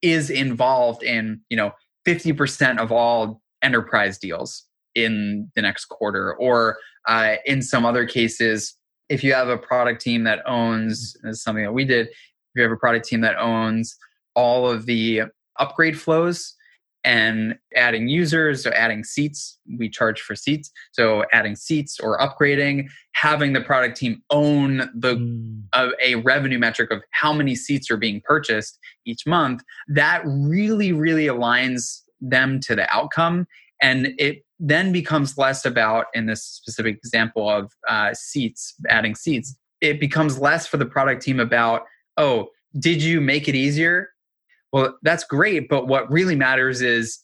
is 0.00 0.30
involved 0.30 1.02
in, 1.02 1.40
you 1.50 1.56
know, 1.56 1.72
50% 2.06 2.78
of 2.78 2.92
all 2.92 3.42
enterprise 3.62 4.18
deals 4.18 4.64
in 4.94 5.50
the 5.56 5.62
next 5.62 5.86
quarter 5.86 6.34
or 6.34 6.78
uh, 7.06 7.34
in 7.46 7.62
some 7.62 7.84
other 7.84 8.06
cases 8.06 8.76
if 9.08 9.22
you 9.22 9.34
have 9.34 9.48
a 9.48 9.58
product 9.58 10.00
team 10.00 10.24
that 10.24 10.40
owns 10.46 11.14
this 11.22 11.36
is 11.36 11.42
something 11.42 11.64
that 11.64 11.72
we 11.72 11.84
did 11.84 12.06
if 12.06 12.14
you 12.56 12.62
have 12.62 12.72
a 12.72 12.76
product 12.76 13.06
team 13.06 13.20
that 13.20 13.36
owns 13.38 13.96
all 14.34 14.68
of 14.68 14.86
the 14.86 15.22
upgrade 15.58 15.98
flows 16.00 16.54
and 17.04 17.58
adding 17.74 18.08
users 18.08 18.66
or 18.66 18.72
adding 18.74 19.02
seats 19.02 19.58
we 19.78 19.88
charge 19.88 20.20
for 20.20 20.36
seats. 20.36 20.70
So 20.92 21.24
adding 21.32 21.56
seats 21.56 21.98
or 21.98 22.18
upgrading 22.18 22.88
having 23.12 23.52
the 23.52 23.60
product 23.60 23.96
team 23.96 24.22
own 24.30 24.90
the 24.94 25.16
mm. 25.16 25.62
uh, 25.72 25.90
a 26.02 26.16
revenue 26.16 26.58
metric 26.58 26.90
of 26.90 27.02
how 27.10 27.32
many 27.32 27.54
seats 27.54 27.90
are 27.90 27.96
being 27.96 28.20
purchased 28.24 28.78
each 29.04 29.26
month 29.26 29.62
that 29.88 30.22
really 30.24 30.92
really 30.92 31.26
aligns 31.26 32.02
them 32.20 32.60
to 32.60 32.76
the 32.76 32.88
outcome 32.94 33.46
and 33.82 34.14
it 34.18 34.44
then 34.58 34.92
becomes 34.92 35.36
less 35.36 35.64
about 35.64 36.06
in 36.14 36.26
this 36.26 36.44
specific 36.44 36.96
example 36.96 37.50
of 37.50 37.72
uh, 37.88 38.14
seats 38.14 38.74
adding 38.88 39.14
seats 39.14 39.56
it 39.80 39.98
becomes 40.00 40.38
less 40.38 40.66
for 40.66 40.76
the 40.76 40.86
product 40.86 41.22
team 41.22 41.40
about 41.40 41.82
oh 42.16 42.48
did 42.78 43.02
you 43.02 43.20
make 43.20 43.48
it 43.48 43.54
easier 43.54 44.08
well, 44.72 44.96
that's 45.02 45.24
great. 45.24 45.68
But 45.68 45.86
what 45.86 46.10
really 46.10 46.34
matters 46.34 46.82
is 46.82 47.18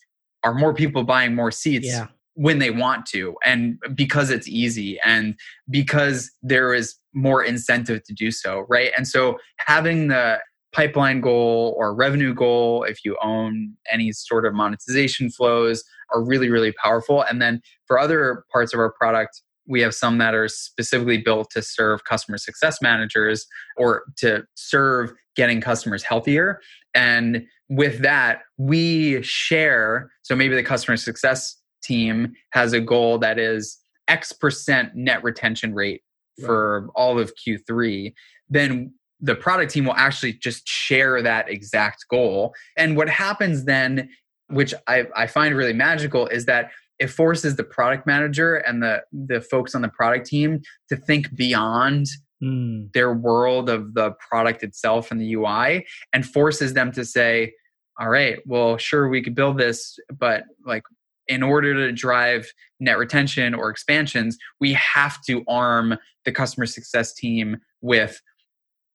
are 0.45 0.55
more 0.55 0.75
people 0.75 1.03
buying 1.03 1.35
more 1.35 1.51
seats 1.51 1.87
yeah. 1.87 2.07
when 2.35 2.59
they 2.59 2.71
want 2.71 3.07
to 3.07 3.35
and 3.45 3.79
because 3.95 4.31
it's 4.31 4.47
easy 4.47 5.01
and 5.05 5.35
because 5.69 6.31
there 6.43 6.73
is 6.73 6.95
more 7.13 7.43
incentive 7.43 8.05
to 8.05 8.13
do 8.13 8.31
so, 8.31 8.65
right? 8.69 8.93
And 8.97 9.09
so 9.09 9.39
having 9.59 10.09
the 10.09 10.39
pipeline 10.73 11.21
goal 11.21 11.75
or 11.79 11.95
revenue 11.95 12.35
goal, 12.35 12.85
if 12.85 13.05
you 13.05 13.17
own 13.23 13.75
any 13.91 14.13
sort 14.13 14.45
of 14.45 14.55
monetization 14.55 15.31
flows, 15.31 15.83
are 16.15 16.23
really, 16.23 16.49
really 16.49 16.73
powerful. 16.73 17.23
And 17.23 17.41
then 17.41 17.61
for 17.87 17.99
other 17.99 18.45
parts 18.53 18.73
of 18.75 18.81
our 18.81 18.93
product, 18.93 19.43
we 19.67 19.81
have 19.83 19.95
some 19.95 20.19
that 20.19 20.35
are 20.35 20.49
specifically 20.49 21.19
built 21.19 21.51
to 21.51 21.63
serve 21.63 22.05
customer 22.05 22.39
success 22.39 22.81
managers 22.81 23.47
or 23.77 24.05
to 24.17 24.45
serve 24.55 25.13
getting 25.37 25.61
customers 25.61 26.03
healthier. 26.03 26.61
And 26.95 27.45
with 27.69 28.01
that, 28.01 28.41
we 28.57 29.23
share. 29.23 30.11
So 30.23 30.35
maybe 30.35 30.55
the 30.55 30.63
customer 30.63 30.97
success 30.97 31.57
team 31.83 32.33
has 32.51 32.73
a 32.73 32.81
goal 32.81 33.19
that 33.19 33.39
is 33.39 33.79
X 34.09 34.33
percent 34.33 34.95
net 34.95 35.23
retention 35.23 35.75
rate 35.75 36.03
for 36.45 36.89
all 36.95 37.19
of 37.19 37.33
Q3. 37.35 38.15
Then 38.49 38.95
the 39.21 39.35
product 39.35 39.73
team 39.73 39.85
will 39.85 39.95
actually 39.95 40.35
just 40.35 40.67
share 40.67 41.23
that 41.23 41.49
exact 41.51 42.05
goal. 42.09 42.55
And 42.77 42.97
what 42.97 43.09
happens 43.09 43.65
then, 43.65 44.09
which 44.49 44.73
I, 44.87 45.07
I 45.17 45.27
find 45.27 45.57
really 45.57 45.73
magical, 45.73 46.27
is 46.29 46.47
that 46.47 46.71
it 46.99 47.09
forces 47.09 47.57
the 47.57 47.65
product 47.65 48.07
manager 48.07 48.57
and 48.57 48.83
the 48.83 49.03
the 49.13 49.41
folks 49.41 49.75
on 49.75 49.83
the 49.83 49.89
product 49.89 50.27
team 50.27 50.61
to 50.89 50.97
think 50.97 51.35
beyond 51.37 52.07
mm. 52.43 52.93
their 52.93 53.13
world 53.13 53.69
of 53.69 53.95
the 53.95 54.13
product 54.13 54.63
itself 54.63 55.11
and 55.11 55.21
the 55.21 55.35
UI 55.35 55.87
and 56.13 56.27
forces 56.27 56.75
them 56.75 56.93
to 56.93 57.05
say 57.05 57.53
all 58.01 58.09
right 58.09 58.39
well 58.47 58.77
sure 58.77 59.09
we 59.09 59.23
could 59.23 59.35
build 59.35 59.59
this 59.59 59.99
but 60.19 60.45
like 60.65 60.83
in 61.29 61.43
order 61.43 61.75
to 61.75 61.93
drive 61.93 62.51
net 62.81 62.99
retention 62.99 63.55
or 63.55 63.71
expansions 63.71 64.37
we 64.61 64.73
have 64.73 65.23
to 65.23 65.45
arm 65.49 65.97
the 66.25 66.33
customer 66.33 66.67
success 66.67 67.13
team 67.13 67.57
with 67.81 68.21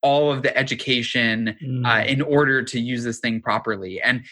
all 0.04 0.32
of 0.32 0.44
the 0.44 0.56
education 0.56 1.58
mm. 1.64 1.86
uh, 1.86 2.06
in 2.06 2.22
order 2.22 2.62
to 2.62 2.80
use 2.80 3.04
this 3.04 3.20
thing 3.20 3.42
properly 3.42 4.00
and 4.02 4.24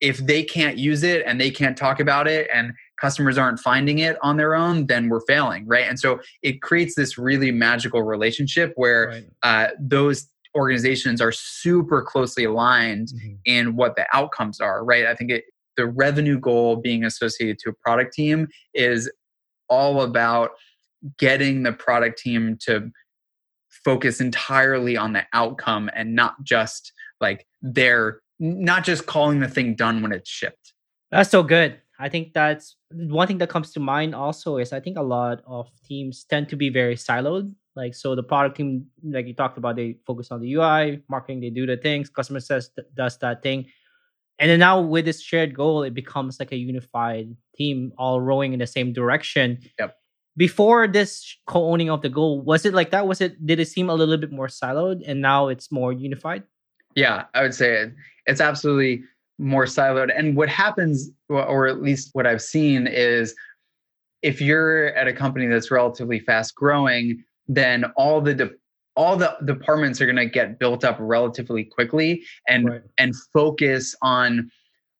if 0.00 0.18
they 0.18 0.42
can't 0.42 0.78
use 0.78 1.02
it 1.02 1.22
and 1.26 1.40
they 1.40 1.50
can't 1.50 1.76
talk 1.76 2.00
about 2.00 2.26
it 2.26 2.48
and 2.52 2.72
customers 3.00 3.36
aren't 3.36 3.60
finding 3.60 3.98
it 3.98 4.16
on 4.22 4.36
their 4.36 4.54
own, 4.54 4.86
then 4.86 5.08
we're 5.08 5.20
failing, 5.20 5.66
right? 5.66 5.86
And 5.88 5.98
so 5.98 6.20
it 6.42 6.62
creates 6.62 6.94
this 6.94 7.18
really 7.18 7.50
magical 7.50 8.02
relationship 8.02 8.72
where 8.76 9.08
right. 9.08 9.24
uh, 9.42 9.68
those 9.78 10.28
organizations 10.56 11.20
are 11.20 11.32
super 11.32 12.02
closely 12.02 12.44
aligned 12.44 13.08
mm-hmm. 13.08 13.34
in 13.44 13.76
what 13.76 13.96
the 13.96 14.06
outcomes 14.12 14.60
are, 14.60 14.84
right? 14.84 15.06
I 15.06 15.14
think 15.14 15.30
it, 15.30 15.44
the 15.76 15.86
revenue 15.86 16.38
goal 16.38 16.76
being 16.76 17.04
associated 17.04 17.58
to 17.60 17.70
a 17.70 17.72
product 17.74 18.12
team 18.14 18.48
is 18.74 19.10
all 19.68 20.02
about 20.02 20.50
getting 21.18 21.62
the 21.62 21.72
product 21.72 22.18
team 22.18 22.58
to 22.62 22.90
focus 23.84 24.20
entirely 24.20 24.96
on 24.96 25.12
the 25.12 25.24
outcome 25.32 25.90
and 25.94 26.14
not 26.14 26.42
just 26.42 26.92
like 27.20 27.46
their 27.62 28.20
not 28.38 28.84
just 28.84 29.06
calling 29.06 29.40
the 29.40 29.48
thing 29.48 29.74
done 29.74 30.02
when 30.02 30.12
it's 30.12 30.30
shipped. 30.30 30.72
That's 31.10 31.30
so 31.30 31.42
good. 31.42 31.78
I 31.98 32.08
think 32.08 32.32
that's 32.32 32.76
one 32.90 33.26
thing 33.26 33.38
that 33.38 33.50
comes 33.50 33.72
to 33.72 33.80
mind 33.80 34.14
also 34.14 34.56
is 34.56 34.72
I 34.72 34.80
think 34.80 34.96
a 34.96 35.02
lot 35.02 35.42
of 35.46 35.68
teams 35.84 36.24
tend 36.24 36.48
to 36.48 36.56
be 36.56 36.70
very 36.70 36.96
siloed. 36.96 37.54
Like 37.76 37.94
so 37.94 38.14
the 38.14 38.22
product 38.22 38.56
team, 38.56 38.86
like 39.04 39.26
you 39.26 39.34
talked 39.34 39.58
about, 39.58 39.76
they 39.76 39.98
focus 40.06 40.30
on 40.30 40.40
the 40.40 40.54
UI, 40.54 41.02
marketing, 41.08 41.40
they 41.40 41.50
do 41.50 41.66
the 41.66 41.76
things, 41.76 42.08
customer 42.08 42.40
says 42.40 42.70
does 42.94 43.18
that 43.18 43.42
thing. 43.42 43.66
And 44.38 44.50
then 44.50 44.60
now 44.60 44.80
with 44.80 45.04
this 45.04 45.20
shared 45.20 45.54
goal, 45.54 45.82
it 45.82 45.92
becomes 45.92 46.40
like 46.40 46.52
a 46.52 46.56
unified 46.56 47.36
team 47.54 47.92
all 47.98 48.22
rowing 48.22 48.54
in 48.54 48.58
the 48.58 48.66
same 48.66 48.94
direction. 48.94 49.58
Yep. 49.78 49.94
Before 50.40 50.88
this 50.88 51.36
co-owning 51.46 51.90
of 51.90 52.00
the 52.00 52.08
goal, 52.08 52.40
was 52.40 52.64
it 52.64 52.72
like 52.72 52.92
that? 52.92 53.06
Was 53.06 53.20
it 53.20 53.44
did 53.44 53.60
it 53.60 53.68
seem 53.68 53.90
a 53.90 53.94
little 53.94 54.16
bit 54.16 54.32
more 54.32 54.46
siloed 54.46 55.02
and 55.06 55.20
now 55.20 55.48
it's 55.48 55.70
more 55.70 55.92
unified? 55.92 56.44
Yeah, 56.94 57.24
I 57.34 57.42
would 57.42 57.52
say 57.52 57.82
it, 57.82 57.92
it's 58.24 58.40
absolutely 58.40 59.02
more 59.38 59.66
siloed. 59.66 60.10
And 60.16 60.34
what 60.34 60.48
happens, 60.48 61.10
or 61.28 61.66
at 61.66 61.82
least 61.82 62.08
what 62.14 62.26
I've 62.26 62.40
seen, 62.40 62.86
is 62.86 63.34
if 64.22 64.40
you're 64.40 64.94
at 64.94 65.06
a 65.06 65.12
company 65.12 65.46
that's 65.46 65.70
relatively 65.70 66.18
fast 66.18 66.54
growing, 66.54 67.22
then 67.46 67.84
all 67.98 68.22
the 68.22 68.32
de- 68.32 68.56
all 68.96 69.18
the 69.18 69.36
departments 69.44 70.00
are 70.00 70.06
going 70.06 70.16
to 70.16 70.24
get 70.24 70.58
built 70.58 70.84
up 70.84 70.96
relatively 70.98 71.64
quickly 71.64 72.24
and 72.48 72.64
right. 72.66 72.82
and 72.96 73.14
focus 73.34 73.94
on 74.00 74.50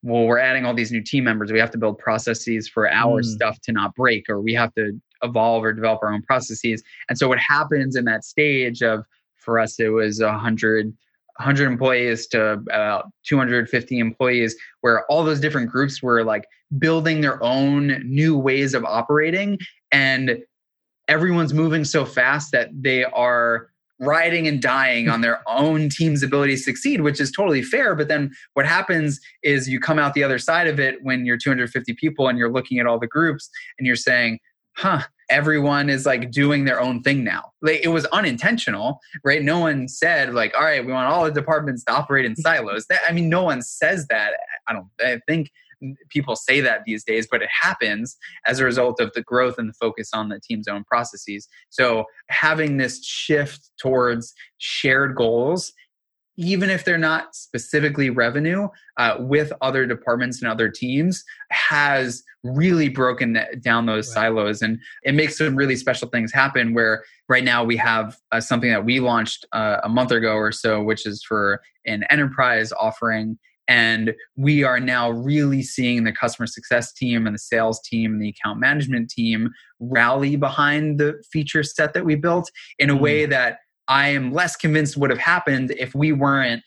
well 0.02 0.24
we're 0.24 0.38
adding 0.38 0.66
all 0.66 0.74
these 0.74 0.92
new 0.92 1.02
team 1.02 1.24
members 1.24 1.50
we 1.50 1.58
have 1.58 1.70
to 1.70 1.78
build 1.78 1.98
processes 1.98 2.68
for 2.68 2.90
our 2.90 3.20
mm. 3.20 3.24
stuff 3.24 3.58
to 3.62 3.72
not 3.72 3.94
break 3.94 4.28
or 4.28 4.40
we 4.40 4.54
have 4.54 4.72
to 4.74 5.00
evolve 5.22 5.64
or 5.64 5.72
develop 5.72 6.00
our 6.02 6.12
own 6.12 6.22
processes. 6.22 6.82
And 7.08 7.18
so 7.18 7.28
what 7.28 7.38
happens 7.38 7.96
in 7.96 8.04
that 8.06 8.24
stage 8.24 8.82
of 8.82 9.04
for 9.36 9.58
us 9.58 9.80
it 9.80 9.88
was 9.88 10.20
hundred 10.20 10.92
100 11.40 11.66
employees 11.66 12.26
to 12.26 12.52
uh, 12.52 12.52
about 12.64 13.10
250 13.24 13.98
employees 13.98 14.54
where 14.82 15.06
all 15.06 15.24
those 15.24 15.40
different 15.40 15.70
groups 15.70 16.02
were 16.02 16.22
like 16.22 16.46
building 16.78 17.22
their 17.22 17.42
own 17.42 18.02
new 18.04 18.36
ways 18.36 18.74
of 18.74 18.84
operating. 18.84 19.58
And 19.90 20.38
everyone's 21.08 21.54
moving 21.54 21.84
so 21.84 22.04
fast 22.04 22.52
that 22.52 22.68
they 22.74 23.04
are 23.04 23.70
riding 24.00 24.46
and 24.46 24.60
dying 24.62 25.08
on 25.08 25.22
their 25.22 25.42
own 25.46 25.88
team's 25.88 26.22
ability 26.22 26.56
to 26.56 26.62
succeed 26.62 27.02
which 27.02 27.20
is 27.20 27.30
totally 27.30 27.62
fair. 27.62 27.94
But 27.94 28.08
then 28.08 28.32
what 28.52 28.66
happens 28.66 29.18
is 29.42 29.68
you 29.68 29.80
come 29.80 29.98
out 29.98 30.12
the 30.12 30.24
other 30.24 30.38
side 30.38 30.66
of 30.66 30.78
it 30.78 30.96
when 31.02 31.24
you're 31.24 31.38
250 31.38 31.94
people 31.94 32.28
and 32.28 32.38
you're 32.38 32.52
looking 32.52 32.78
at 32.78 32.86
all 32.86 32.98
the 32.98 33.06
groups 33.06 33.48
and 33.78 33.86
you're 33.86 33.96
saying 33.96 34.38
huh 34.76 35.02
everyone 35.30 35.88
is 35.88 36.04
like 36.04 36.30
doing 36.30 36.64
their 36.64 36.80
own 36.80 37.02
thing 37.02 37.24
now. 37.24 37.52
Like 37.62 37.80
it 37.82 37.88
was 37.88 38.04
unintentional, 38.06 39.00
right? 39.24 39.42
No 39.42 39.60
one 39.60 39.88
said 39.88 40.34
like, 40.34 40.52
all 40.54 40.64
right, 40.64 40.84
we 40.84 40.92
want 40.92 41.10
all 41.10 41.24
the 41.24 41.30
departments 41.30 41.84
to 41.84 41.92
operate 41.92 42.26
in 42.26 42.36
silos. 42.36 42.86
That, 42.88 43.00
I 43.08 43.12
mean, 43.12 43.28
no 43.28 43.44
one 43.44 43.62
says 43.62 44.06
that. 44.08 44.32
I 44.68 44.72
don't. 44.74 44.88
I 45.00 45.20
think 45.26 45.50
people 46.10 46.36
say 46.36 46.60
that 46.60 46.82
these 46.84 47.04
days, 47.04 47.26
but 47.30 47.40
it 47.40 47.48
happens 47.48 48.18
as 48.46 48.60
a 48.60 48.64
result 48.64 49.00
of 49.00 49.12
the 49.14 49.22
growth 49.22 49.56
and 49.56 49.70
the 49.70 49.74
focus 49.74 50.10
on 50.12 50.28
the 50.28 50.38
team's 50.38 50.68
own 50.68 50.84
processes. 50.84 51.48
So 51.70 52.04
having 52.28 52.76
this 52.76 53.02
shift 53.02 53.70
towards 53.80 54.34
shared 54.58 55.16
goals 55.16 55.72
even 56.40 56.70
if 56.70 56.86
they're 56.86 56.96
not 56.96 57.36
specifically 57.36 58.08
revenue, 58.08 58.66
uh, 58.96 59.16
with 59.20 59.52
other 59.60 59.84
departments 59.84 60.40
and 60.40 60.50
other 60.50 60.70
teams, 60.70 61.22
has 61.50 62.22
really 62.42 62.88
broken 62.88 63.38
down 63.60 63.84
those 63.84 64.08
right. 64.08 64.22
silos. 64.22 64.62
And 64.62 64.78
it 65.02 65.14
makes 65.14 65.36
some 65.36 65.54
really 65.54 65.76
special 65.76 66.08
things 66.08 66.32
happen 66.32 66.72
where 66.72 67.04
right 67.28 67.44
now 67.44 67.62
we 67.62 67.76
have 67.76 68.16
uh, 68.32 68.40
something 68.40 68.70
that 68.70 68.86
we 68.86 69.00
launched 69.00 69.44
uh, 69.52 69.80
a 69.84 69.88
month 69.90 70.12
ago 70.12 70.32
or 70.32 70.50
so, 70.50 70.82
which 70.82 71.06
is 71.06 71.22
for 71.22 71.60
an 71.84 72.04
enterprise 72.08 72.72
offering. 72.72 73.38
And 73.68 74.14
we 74.34 74.64
are 74.64 74.80
now 74.80 75.10
really 75.10 75.62
seeing 75.62 76.04
the 76.04 76.12
customer 76.12 76.46
success 76.46 76.92
team 76.94 77.26
and 77.26 77.34
the 77.34 77.38
sales 77.38 77.82
team 77.82 78.14
and 78.14 78.22
the 78.22 78.30
account 78.30 78.60
management 78.60 79.10
team 79.10 79.50
rally 79.78 80.36
behind 80.36 80.98
the 80.98 81.22
feature 81.30 81.62
set 81.62 81.92
that 81.92 82.06
we 82.06 82.14
built 82.14 82.50
in 82.78 82.88
a 82.88 82.96
mm. 82.96 83.00
way 83.00 83.26
that 83.26 83.58
I 83.90 84.08
am 84.08 84.32
less 84.32 84.56
convinced 84.56 84.96
would 84.96 85.10
have 85.10 85.18
happened 85.18 85.72
if 85.72 85.94
we 85.94 86.12
weren't 86.12 86.62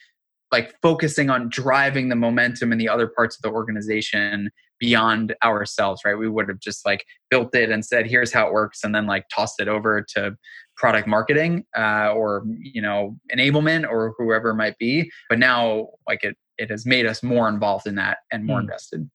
like 0.52 0.76
focusing 0.84 1.32
on 1.32 1.50
driving 1.50 2.10
the 2.10 2.16
momentum 2.16 2.72
in 2.72 2.78
the 2.78 2.88
other 2.88 3.08
parts 3.08 3.36
of 3.36 3.42
the 3.42 3.50
organization 3.50 4.52
beyond 4.78 5.34
ourselves, 5.44 6.02
right? 6.06 6.16
We 6.16 6.28
would 6.30 6.50
have 6.50 6.60
just 6.60 6.86
like 6.86 7.06
built 7.32 7.56
it 7.56 7.72
and 7.72 7.84
said, 7.84 8.06
here's 8.06 8.34
how 8.34 8.46
it 8.48 8.54
works, 8.54 8.84
and 8.84 8.94
then 8.94 9.08
like 9.08 9.24
tossed 9.34 9.60
it 9.62 9.70
over 9.70 10.06
to 10.16 10.36
product 10.76 11.08
marketing 11.08 11.66
uh, 11.78 12.12
or 12.12 12.44
you 12.60 12.82
know 12.82 13.18
enablement 13.34 13.90
or 13.90 14.14
whoever 14.18 14.50
it 14.50 14.56
might 14.56 14.78
be. 14.78 15.10
But 15.30 15.40
now, 15.40 15.88
like 16.06 16.24
it, 16.24 16.36
it 16.58 16.70
has 16.70 16.86
made 16.86 17.06
us 17.06 17.24
more 17.24 17.48
involved 17.48 17.88
in 17.88 17.96
that 17.96 18.18
and 18.32 18.46
more 18.46 18.60
mm. 18.60 18.64
invested. 18.64 19.10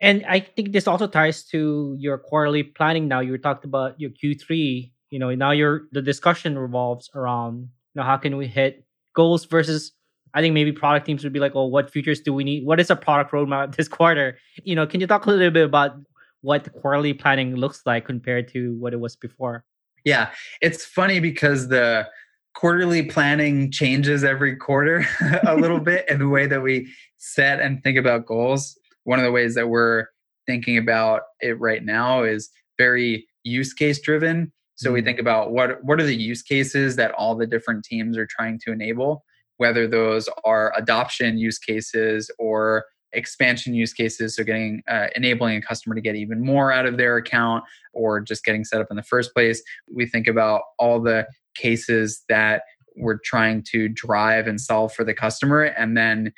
And 0.00 0.24
I 0.26 0.38
think 0.38 0.72
this 0.72 0.86
also 0.86 1.08
ties 1.08 1.44
to 1.46 1.96
your 1.98 2.16
quarterly 2.16 2.62
planning. 2.62 3.08
Now 3.08 3.18
you 3.18 3.36
talked 3.36 3.64
about 3.64 4.00
your 4.00 4.10
Q3. 4.10 4.92
You 5.10 5.18
know, 5.18 5.34
now 5.34 5.52
your 5.52 5.82
the 5.92 6.02
discussion 6.02 6.58
revolves 6.58 7.10
around 7.14 7.60
you 7.60 7.68
know 8.00 8.02
how 8.02 8.16
can 8.16 8.36
we 8.36 8.46
hit 8.46 8.84
goals 9.14 9.44
versus 9.44 9.92
I 10.34 10.40
think 10.40 10.54
maybe 10.54 10.72
product 10.72 11.06
teams 11.06 11.24
would 11.24 11.32
be 11.32 11.40
like, 11.40 11.52
oh, 11.54 11.66
what 11.66 11.90
features 11.90 12.20
do 12.20 12.32
we 12.34 12.44
need? 12.44 12.66
What 12.66 12.80
is 12.80 12.90
a 12.90 12.96
product 12.96 13.32
roadmap 13.32 13.74
this 13.76 13.88
quarter? 13.88 14.38
You 14.62 14.76
know, 14.76 14.86
can 14.86 15.00
you 15.00 15.06
talk 15.06 15.26
a 15.26 15.30
little 15.30 15.50
bit 15.50 15.64
about 15.64 15.96
what 16.42 16.72
quarterly 16.80 17.14
planning 17.14 17.56
looks 17.56 17.82
like 17.86 18.04
compared 18.04 18.48
to 18.52 18.76
what 18.78 18.92
it 18.92 19.00
was 19.00 19.16
before? 19.16 19.64
Yeah, 20.04 20.30
it's 20.60 20.84
funny 20.84 21.20
because 21.20 21.68
the 21.68 22.06
quarterly 22.54 23.04
planning 23.04 23.70
changes 23.70 24.24
every 24.24 24.56
quarter 24.56 25.06
a 25.46 25.56
little 25.56 25.80
bit 25.92 26.08
in 26.08 26.18
the 26.18 26.28
way 26.28 26.46
that 26.46 26.62
we 26.62 26.92
set 27.16 27.60
and 27.60 27.82
think 27.82 27.98
about 27.98 28.26
goals. 28.26 28.78
One 29.04 29.18
of 29.18 29.24
the 29.24 29.32
ways 29.32 29.54
that 29.54 29.68
we're 29.68 30.06
thinking 30.46 30.78
about 30.78 31.22
it 31.40 31.58
right 31.60 31.84
now 31.84 32.22
is 32.22 32.50
very 32.78 33.26
use 33.42 33.72
case 33.72 34.00
driven. 34.00 34.52
So 34.78 34.92
we 34.92 35.02
mm. 35.02 35.04
think 35.04 35.18
about 35.18 35.50
what 35.50 35.82
what 35.84 36.00
are 36.00 36.04
the 36.04 36.16
use 36.16 36.42
cases 36.42 36.96
that 36.96 37.10
all 37.12 37.34
the 37.34 37.46
different 37.46 37.84
teams 37.84 38.16
are 38.16 38.26
trying 38.26 38.58
to 38.60 38.72
enable, 38.72 39.24
whether 39.56 39.86
those 39.86 40.28
are 40.44 40.72
adoption 40.76 41.36
use 41.36 41.58
cases 41.58 42.30
or 42.38 42.86
expansion 43.12 43.74
use 43.74 43.94
cases 43.94 44.36
so 44.36 44.44
getting 44.44 44.82
uh, 44.86 45.06
enabling 45.16 45.56
a 45.56 45.62
customer 45.62 45.94
to 45.94 46.00
get 46.00 46.14
even 46.14 46.44
more 46.44 46.70
out 46.70 46.84
of 46.84 46.98
their 46.98 47.16
account 47.16 47.64
or 47.94 48.20
just 48.20 48.44
getting 48.44 48.64
set 48.64 48.82
up 48.82 48.88
in 48.90 48.98
the 48.98 49.02
first 49.02 49.32
place 49.32 49.62
we 49.90 50.04
think 50.04 50.26
about 50.26 50.60
all 50.78 51.00
the 51.00 51.26
cases 51.54 52.22
that 52.28 52.64
we're 52.98 53.18
trying 53.24 53.62
to 53.62 53.88
drive 53.88 54.46
and 54.46 54.60
solve 54.60 54.92
for 54.92 55.04
the 55.04 55.14
customer 55.14 55.62
and 55.62 55.96
then 55.96 56.30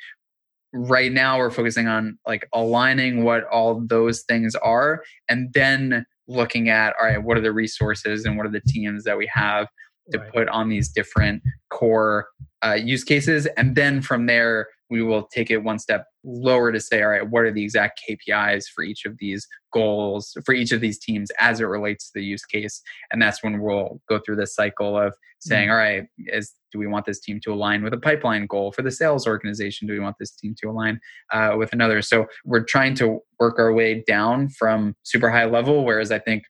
right 0.71 1.11
now 1.11 1.37
we're 1.37 1.51
focusing 1.51 1.89
on 1.89 2.17
like 2.25 2.47
aligning 2.53 3.25
what 3.25 3.43
all 3.47 3.81
those 3.85 4.21
things 4.21 4.55
are 4.55 5.03
and 5.27 5.51
then 5.53 6.05
looking 6.27 6.69
at 6.69 6.93
all 6.99 7.07
right 7.07 7.23
what 7.23 7.37
are 7.37 7.41
the 7.41 7.51
resources 7.51 8.25
and 8.25 8.37
what 8.37 8.45
are 8.45 8.51
the 8.51 8.61
teams 8.67 9.03
that 9.03 9.17
we 9.17 9.29
have 9.33 9.67
to 10.11 10.19
right. 10.19 10.33
put 10.33 10.47
on 10.49 10.69
these 10.69 10.89
different 10.89 11.41
core 11.69 12.27
uh, 12.63 12.73
use 12.73 13.03
cases 13.03 13.45
and 13.57 13.75
then 13.75 14.01
from 14.01 14.25
there 14.25 14.67
we 14.91 15.01
will 15.01 15.23
take 15.33 15.49
it 15.49 15.57
one 15.57 15.79
step 15.79 16.05
lower 16.23 16.71
to 16.71 16.79
say 16.79 17.01
all 17.01 17.09
right 17.09 17.29
what 17.29 17.43
are 17.43 17.51
the 17.51 17.63
exact 17.63 17.99
kpis 18.07 18.65
for 18.75 18.83
each 18.83 19.05
of 19.05 19.17
these 19.17 19.47
goals 19.73 20.37
for 20.45 20.53
each 20.53 20.71
of 20.71 20.81
these 20.81 20.99
teams 20.99 21.31
as 21.39 21.59
it 21.59 21.65
relates 21.65 22.07
to 22.07 22.11
the 22.15 22.23
use 22.23 22.45
case? 22.45 22.81
And 23.11 23.21
that's 23.21 23.41
when 23.41 23.61
we'll 23.61 24.01
go 24.07 24.19
through 24.19 24.35
this 24.35 24.53
cycle 24.53 24.97
of 24.97 25.13
saying 25.39 25.69
mm-hmm. 25.69 25.71
all 25.71 25.77
right 25.77 26.03
is 26.27 26.53
do 26.71 26.77
we 26.79 26.87
want 26.87 27.05
this 27.05 27.19
team 27.19 27.39
to 27.43 27.51
align 27.51 27.83
with 27.83 27.93
a 27.93 27.97
pipeline 27.97 28.45
goal 28.45 28.71
for 28.71 28.81
the 28.81 28.91
sales 28.91 29.27
organization? 29.27 29.87
Do 29.87 29.93
we 29.93 29.99
want 29.99 30.15
this 30.19 30.31
team 30.31 30.55
to 30.61 30.69
align 30.69 30.99
uh, 31.33 31.55
with 31.57 31.73
another? 31.73 32.01
So 32.01 32.27
we're 32.45 32.63
trying 32.63 32.95
to 32.95 33.19
work 33.39 33.59
our 33.59 33.73
way 33.73 34.03
down 34.07 34.49
from 34.49 34.95
super 35.03 35.29
high 35.29 35.45
level 35.45 35.83
whereas 35.83 36.11
i 36.11 36.19
think 36.19 36.43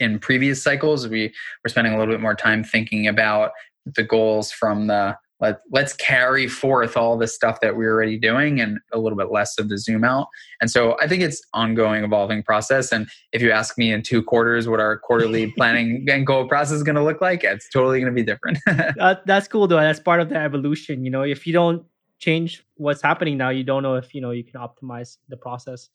in 0.00 0.18
previous 0.18 0.62
cycles 0.62 1.08
we 1.08 1.32
were 1.62 1.68
spending 1.68 1.94
a 1.94 1.98
little 1.98 2.12
bit 2.12 2.20
more 2.20 2.34
time 2.34 2.62
thinking 2.64 3.06
about 3.06 3.52
the 3.86 4.02
goals 4.02 4.50
from 4.50 4.86
the 4.88 5.16
let, 5.40 5.60
let's 5.70 5.92
carry 5.92 6.46
forth 6.48 6.96
all 6.96 7.16
the 7.16 7.26
stuff 7.26 7.60
that 7.60 7.76
we're 7.76 7.92
already 7.92 8.18
doing 8.18 8.60
and 8.60 8.78
a 8.92 8.98
little 8.98 9.16
bit 9.16 9.30
less 9.30 9.58
of 9.58 9.68
the 9.68 9.78
zoom 9.78 10.04
out. 10.04 10.28
And 10.60 10.70
so 10.70 10.96
i 11.00 11.08
think 11.08 11.22
it's 11.22 11.42
ongoing 11.54 12.04
evolving 12.04 12.42
process. 12.42 12.92
And 12.92 13.08
if 13.32 13.42
you 13.42 13.50
ask 13.50 13.78
me 13.78 13.92
in 13.92 14.02
two 14.02 14.22
quarters 14.22 14.68
what 14.68 14.80
our 14.80 14.98
quarterly 14.98 15.52
planning 15.56 16.06
and 16.08 16.26
goal 16.26 16.48
process 16.48 16.76
is 16.76 16.82
going 16.82 16.96
to 16.96 17.04
look 17.04 17.20
like 17.20 17.44
it's 17.44 17.68
totally 17.68 18.00
going 18.00 18.12
to 18.12 18.16
be 18.16 18.24
different. 18.24 18.58
That, 18.98 19.26
that's 19.26 19.48
cool 19.48 19.66
though. 19.66 19.76
That's 19.76 20.00
part 20.00 20.20
of 20.20 20.28
the 20.28 20.36
evolution 20.36 21.04
you 21.04 21.10
know? 21.10 21.22
If 21.22 21.46
you 21.46 21.52
don't 21.52 21.84
change 22.18 22.64
what's 22.74 23.00
happening 23.00 23.36
now 23.36 23.50
you 23.50 23.62
don't 23.62 23.82
know 23.82 23.94
if 23.94 24.12
you 24.14 24.20
know 24.20 24.32
you 24.32 24.42
can 24.42 24.60
optimize 24.60 25.18
the 25.28 25.36
process 25.36 25.88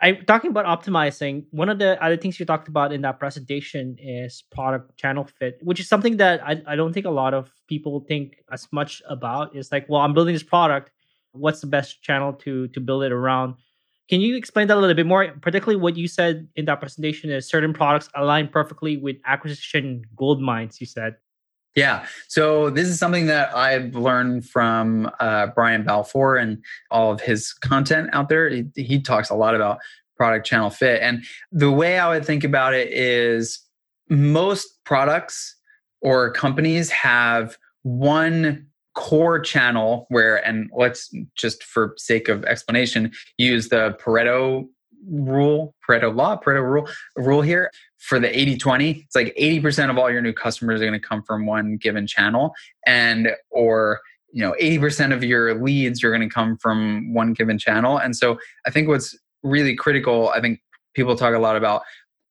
I 0.00 0.12
talking 0.12 0.50
about 0.50 0.64
optimizing. 0.66 1.46
One 1.50 1.68
of 1.68 1.78
the 1.78 2.02
other 2.02 2.16
things 2.16 2.38
you 2.38 2.46
talked 2.46 2.68
about 2.68 2.92
in 2.92 3.00
that 3.02 3.18
presentation 3.18 3.96
is 3.98 4.44
product 4.52 4.96
channel 4.96 5.24
fit, 5.38 5.58
which 5.62 5.80
is 5.80 5.88
something 5.88 6.18
that 6.18 6.42
I, 6.44 6.62
I 6.66 6.76
don't 6.76 6.92
think 6.92 7.06
a 7.06 7.10
lot 7.10 7.34
of 7.34 7.50
people 7.66 8.04
think 8.06 8.36
as 8.52 8.68
much 8.70 9.02
about. 9.08 9.56
It's 9.56 9.72
like, 9.72 9.86
well, 9.88 10.00
I'm 10.00 10.14
building 10.14 10.34
this 10.34 10.44
product. 10.44 10.90
What's 11.32 11.60
the 11.60 11.66
best 11.66 12.02
channel 12.02 12.32
to 12.44 12.68
to 12.68 12.80
build 12.80 13.02
it 13.02 13.12
around? 13.12 13.54
Can 14.08 14.20
you 14.20 14.36
explain 14.36 14.68
that 14.68 14.76
a 14.76 14.80
little 14.80 14.94
bit 14.94 15.06
more? 15.06 15.34
Particularly 15.42 15.80
what 15.80 15.96
you 15.96 16.08
said 16.08 16.48
in 16.56 16.64
that 16.66 16.80
presentation 16.80 17.30
is 17.30 17.48
certain 17.48 17.74
products 17.74 18.08
align 18.14 18.48
perfectly 18.48 18.96
with 18.96 19.16
acquisition 19.26 20.04
gold 20.16 20.40
mines. 20.40 20.80
You 20.80 20.86
said. 20.86 21.16
Yeah. 21.78 22.06
So 22.26 22.70
this 22.70 22.88
is 22.88 22.98
something 22.98 23.26
that 23.26 23.54
I've 23.56 23.94
learned 23.94 24.44
from 24.44 25.08
uh, 25.20 25.46
Brian 25.54 25.84
Balfour 25.84 26.34
and 26.34 26.60
all 26.90 27.12
of 27.12 27.20
his 27.20 27.52
content 27.52 28.10
out 28.12 28.28
there. 28.28 28.50
He, 28.50 28.64
he 28.74 29.00
talks 29.00 29.30
a 29.30 29.36
lot 29.36 29.54
about 29.54 29.78
product 30.16 30.44
channel 30.44 30.70
fit. 30.70 31.00
And 31.00 31.24
the 31.52 31.70
way 31.70 32.00
I 32.00 32.08
would 32.08 32.24
think 32.24 32.42
about 32.42 32.74
it 32.74 32.92
is 32.92 33.60
most 34.08 34.82
products 34.82 35.54
or 36.00 36.32
companies 36.32 36.90
have 36.90 37.56
one 37.82 38.66
core 38.96 39.38
channel 39.38 40.06
where, 40.08 40.44
and 40.44 40.68
let's 40.76 41.14
just 41.36 41.62
for 41.62 41.94
sake 41.96 42.28
of 42.28 42.44
explanation, 42.44 43.12
use 43.36 43.68
the 43.68 43.96
Pareto 44.02 44.66
rule, 45.06 45.74
Pareto 45.86 46.14
law, 46.14 46.38
Pareto 46.38 46.62
rule, 46.62 46.88
rule 47.16 47.42
here 47.42 47.70
for 47.98 48.18
the 48.18 48.38
80 48.38 48.58
20. 48.58 48.90
It's 48.90 49.14
like 49.14 49.34
80% 49.38 49.90
of 49.90 49.98
all 49.98 50.10
your 50.10 50.22
new 50.22 50.32
customers 50.32 50.80
are 50.80 50.86
going 50.86 51.00
to 51.00 51.06
come 51.06 51.22
from 51.22 51.46
one 51.46 51.76
given 51.76 52.06
channel, 52.06 52.54
and 52.86 53.30
or 53.50 54.00
you 54.32 54.42
know 54.42 54.54
80% 54.60 55.14
of 55.14 55.24
your 55.24 55.62
leads 55.62 56.02
are 56.04 56.10
going 56.10 56.28
to 56.28 56.32
come 56.32 56.56
from 56.58 57.12
one 57.14 57.32
given 57.32 57.58
channel. 57.58 57.98
And 57.98 58.16
so 58.16 58.38
I 58.66 58.70
think 58.70 58.88
what's 58.88 59.16
really 59.42 59.74
critical, 59.74 60.30
I 60.30 60.40
think 60.40 60.60
people 60.94 61.16
talk 61.16 61.34
a 61.34 61.38
lot 61.38 61.56
about 61.56 61.82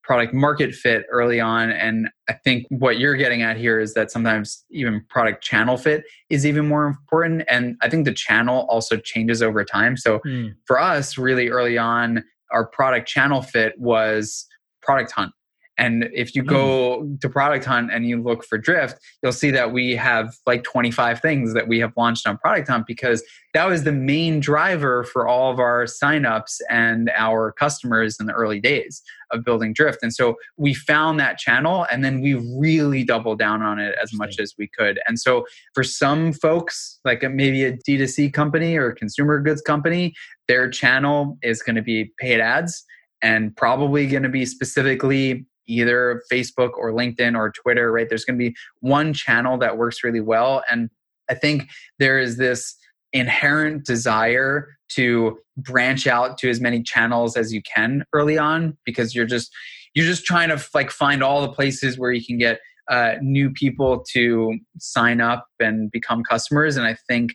product 0.08 0.34
market 0.34 0.74
fit 0.74 1.06
early 1.12 1.42
on. 1.42 1.70
And 1.70 2.10
I 2.30 2.34
think 2.34 2.66
what 2.70 2.98
you're 2.98 3.16
getting 3.16 3.42
at 3.42 3.58
here 3.58 3.78
is 3.78 3.94
that 3.94 4.10
sometimes 4.10 4.64
even 4.72 5.06
product 5.10 5.44
channel 5.44 5.76
fit 5.76 6.06
is 6.30 6.46
even 6.46 6.66
more 6.66 6.86
important. 6.86 7.44
And 7.50 7.76
I 7.82 7.90
think 7.90 8.06
the 8.06 8.14
channel 8.14 8.66
also 8.70 8.96
changes 8.96 9.44
over 9.44 9.66
time. 9.66 9.98
So 9.98 10.20
mm. 10.20 10.56
for 10.66 10.80
us, 10.80 11.18
really 11.18 11.50
early 11.50 11.78
on, 11.78 12.24
our 12.52 12.68
product 12.68 13.08
channel 13.08 13.42
fit 13.42 13.74
was 13.78 14.46
product 14.82 15.12
hunt. 15.12 15.32
And 15.78 16.10
if 16.14 16.34
you 16.34 16.42
go 16.42 17.08
to 17.22 17.30
Product 17.30 17.64
Hunt 17.64 17.92
and 17.92 18.08
you 18.08 18.22
look 18.22 18.44
for 18.44 18.58
Drift, 18.58 18.98
you'll 19.22 19.32
see 19.32 19.52
that 19.52 19.72
we 19.72 19.96
have 19.96 20.34
like 20.48 20.64
25 20.64 21.22
things 21.22 21.54
that 21.54 21.68
we 21.68 21.80
have 21.80 21.94
launched 21.96 22.28
on 22.28 22.38
Product 22.40 22.68
Hunt 22.68 22.88
because 22.88 23.24
that 23.54 23.68
was 23.68 23.84
the 23.84 23.92
main 23.92 24.40
driver 24.40 25.04
for 25.04 25.28
all 25.28 25.52
of 25.52 25.60
our 25.60 25.86
signups 25.86 26.60
and 26.70 27.12
our 27.16 27.52
customers 27.52 28.18
in 28.20 28.26
the 28.26 28.34
early 28.34 28.60
days 28.60 29.04
of 29.32 29.44
building 29.44 29.74
Drift. 29.74 30.00
And 30.02 30.14
so 30.14 30.36
we 30.58 30.74
found 30.74 31.20
that 31.20 31.38
channel 31.38 31.86
and 31.92 32.04
then 32.04 32.22
we 32.22 32.34
really 32.34 33.04
doubled 33.04 33.38
down 33.38 33.62
on 33.62 33.78
it 33.78 33.96
as 34.02 34.12
much 34.14 34.40
as 34.40 34.56
we 34.58 34.68
could. 34.78 35.00
And 35.08 35.20
so 35.20 35.46
for 35.74 35.84
some 35.84 36.34
folks, 36.34 37.00
like 37.06 37.22
maybe 37.22 37.64
a 37.66 37.74
D2C 37.74 38.34
company 38.34 38.78
or 38.78 38.90
a 38.90 38.96
consumer 38.96 39.40
goods 39.40 39.62
company, 39.62 40.14
their 40.48 40.70
channel 40.70 41.38
is 41.44 41.62
going 41.62 41.76
to 41.76 41.82
be 41.84 42.12
paid 42.20 42.40
ads 42.40 42.84
and 43.22 43.56
probably 43.56 44.08
going 44.08 44.24
to 44.24 44.30
be 44.30 44.46
specifically 44.46 45.46
either 45.68 46.24
Facebook 46.32 46.72
or 46.78 46.92
LinkedIn 46.92 47.36
or 47.36 47.52
Twitter, 47.52 47.92
right? 47.92 48.08
There's 48.10 48.26
going 48.26 48.40
to 48.40 48.50
be 48.50 48.56
one 48.80 49.14
channel 49.14 49.58
that 49.60 49.78
works 49.78 50.04
really 50.04 50.22
well. 50.22 50.64
And 50.72 50.90
I 51.30 51.36
think 51.36 51.70
there 52.00 52.20
is 52.20 52.38
this 52.38 52.76
inherent 53.14 53.86
desire 53.86 54.78
to 54.90 55.38
branch 55.58 56.08
out 56.08 56.38
to 56.40 56.50
as 56.50 56.62
many 56.62 56.82
channels 56.84 57.36
as 57.36 57.54
you 57.54 57.62
can 57.64 58.04
early 58.14 58.38
on 58.38 58.78
because 58.86 59.16
you're 59.16 59.26
just 59.26 59.52
you're 59.94 60.06
just 60.06 60.26
trying 60.26 60.50
to 60.50 60.64
like 60.74 60.92
find 60.92 61.24
all 61.24 61.42
the 61.42 61.52
places 61.52 61.98
where 61.98 62.12
you 62.12 62.24
can 62.24 62.38
get 62.38 62.60
uh, 62.90 63.16
new 63.22 63.50
people 63.50 64.04
to 64.12 64.58
sign 64.78 65.20
up 65.20 65.48
and 65.60 65.92
become 65.92 66.24
customers 66.24 66.78
and 66.78 66.86
i 66.86 66.96
think 67.08 67.32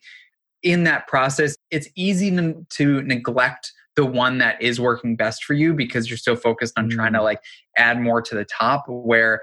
in 0.63 0.85
that 0.85 1.07
process 1.09 1.57
it's 1.71 1.89
easy 1.97 2.31
to 2.71 3.03
neglect 3.03 3.73
the 3.97 4.05
one 4.05 4.39
that 4.39 4.61
is 4.61 4.81
working 4.81 5.17
best 5.17 5.45
for 5.45 5.55
you 5.55 5.75
because 5.75 6.09
you're 6.09 6.17
so 6.17 6.35
focused 6.37 6.79
on 6.79 6.89
mm. 6.89 6.93
trying 6.93 7.13
to 7.13 7.19
mm. 7.19 7.25
like 7.25 7.41
add 7.77 8.01
more 8.01 8.23
to 8.23 8.35
the 8.35 8.45
top 8.45 8.85
where 8.89 9.43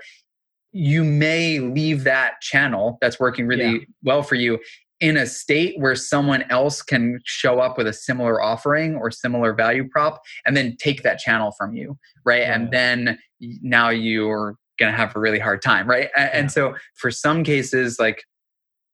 you 0.72 1.04
may 1.04 1.60
leave 1.60 2.04
that 2.04 2.42
channel 2.42 2.98
that's 3.02 3.20
working 3.20 3.48
really 3.48 3.72
yeah. 3.72 3.86
well 4.04 4.22
for 4.24 4.36
you 4.36 4.60
in 5.00 5.16
a 5.16 5.26
state 5.26 5.76
where 5.80 5.96
someone 5.96 6.44
else 6.50 6.82
can 6.82 7.20
show 7.24 7.60
up 7.60 7.78
with 7.78 7.88
a 7.88 7.94
similar 7.94 8.42
offering 8.42 8.96
or 8.96 9.10
similar 9.10 9.54
value 9.54 9.88
prop 9.88 10.22
and 10.46 10.58
then 10.58 10.76
take 10.78 11.04
that 11.04 11.18
channel 11.18 11.52
from 11.58 11.74
you 11.74 11.98
right 12.26 12.42
yeah. 12.42 12.56
and 12.56 12.72
then 12.72 13.18
now 13.40 13.90
you're 13.90 14.56
going 14.78 14.92
to 14.92 14.98
have 14.98 15.16
a 15.16 15.20
really 15.20 15.40
hard 15.40 15.62
time 15.62 15.88
right 15.88 16.10
yeah. 16.16 16.30
and 16.34 16.52
so 16.52 16.76
for 16.96 17.10
some 17.10 17.44
cases 17.44 17.98
like 18.00 18.24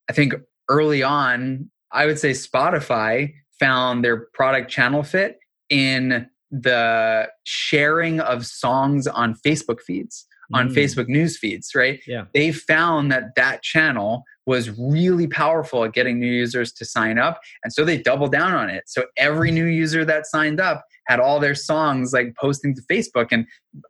i 0.10 0.14
think 0.14 0.34
early 0.70 1.04
on 1.04 1.70
I 1.96 2.06
would 2.06 2.20
say 2.20 2.32
Spotify 2.32 3.34
found 3.60 4.04
their 4.04 4.28
product 4.34 4.70
channel 4.70 5.02
fit 5.02 5.40
in 5.70 6.30
the 6.52 7.28
sharing 7.44 8.20
of 8.20 8.46
songs 8.46 9.08
on 9.08 9.36
Facebook 9.46 9.82
feeds, 9.82 10.28
on 10.54 10.70
Mm. 10.70 10.76
Facebook 10.76 11.08
news 11.08 11.38
feeds, 11.38 11.74
right? 11.76 12.00
Yeah. 12.08 12.26
They 12.34 12.52
found 12.52 13.12
that 13.12 13.36
that 13.36 13.64
channel 13.64 14.24
was 14.46 14.70
really 14.78 15.28
powerful 15.28 15.84
at 15.84 15.94
getting 15.94 16.20
new 16.20 16.32
users 16.32 16.72
to 16.74 16.86
sign 16.86 17.18
up. 17.18 17.40
And 17.64 17.74
so 17.74 17.84
they 17.84 17.98
doubled 17.98 18.32
down 18.32 18.54
on 18.54 18.70
it. 18.70 18.84
So 18.86 19.06
every 19.18 19.50
new 19.52 19.66
user 19.66 20.06
that 20.06 20.28
signed 20.28 20.60
up 20.60 20.86
had 21.08 21.20
all 21.20 21.40
their 21.40 21.56
songs 21.56 22.14
like 22.14 22.36
posting 22.40 22.76
to 22.76 22.82
Facebook. 22.84 23.30
And 23.32 23.48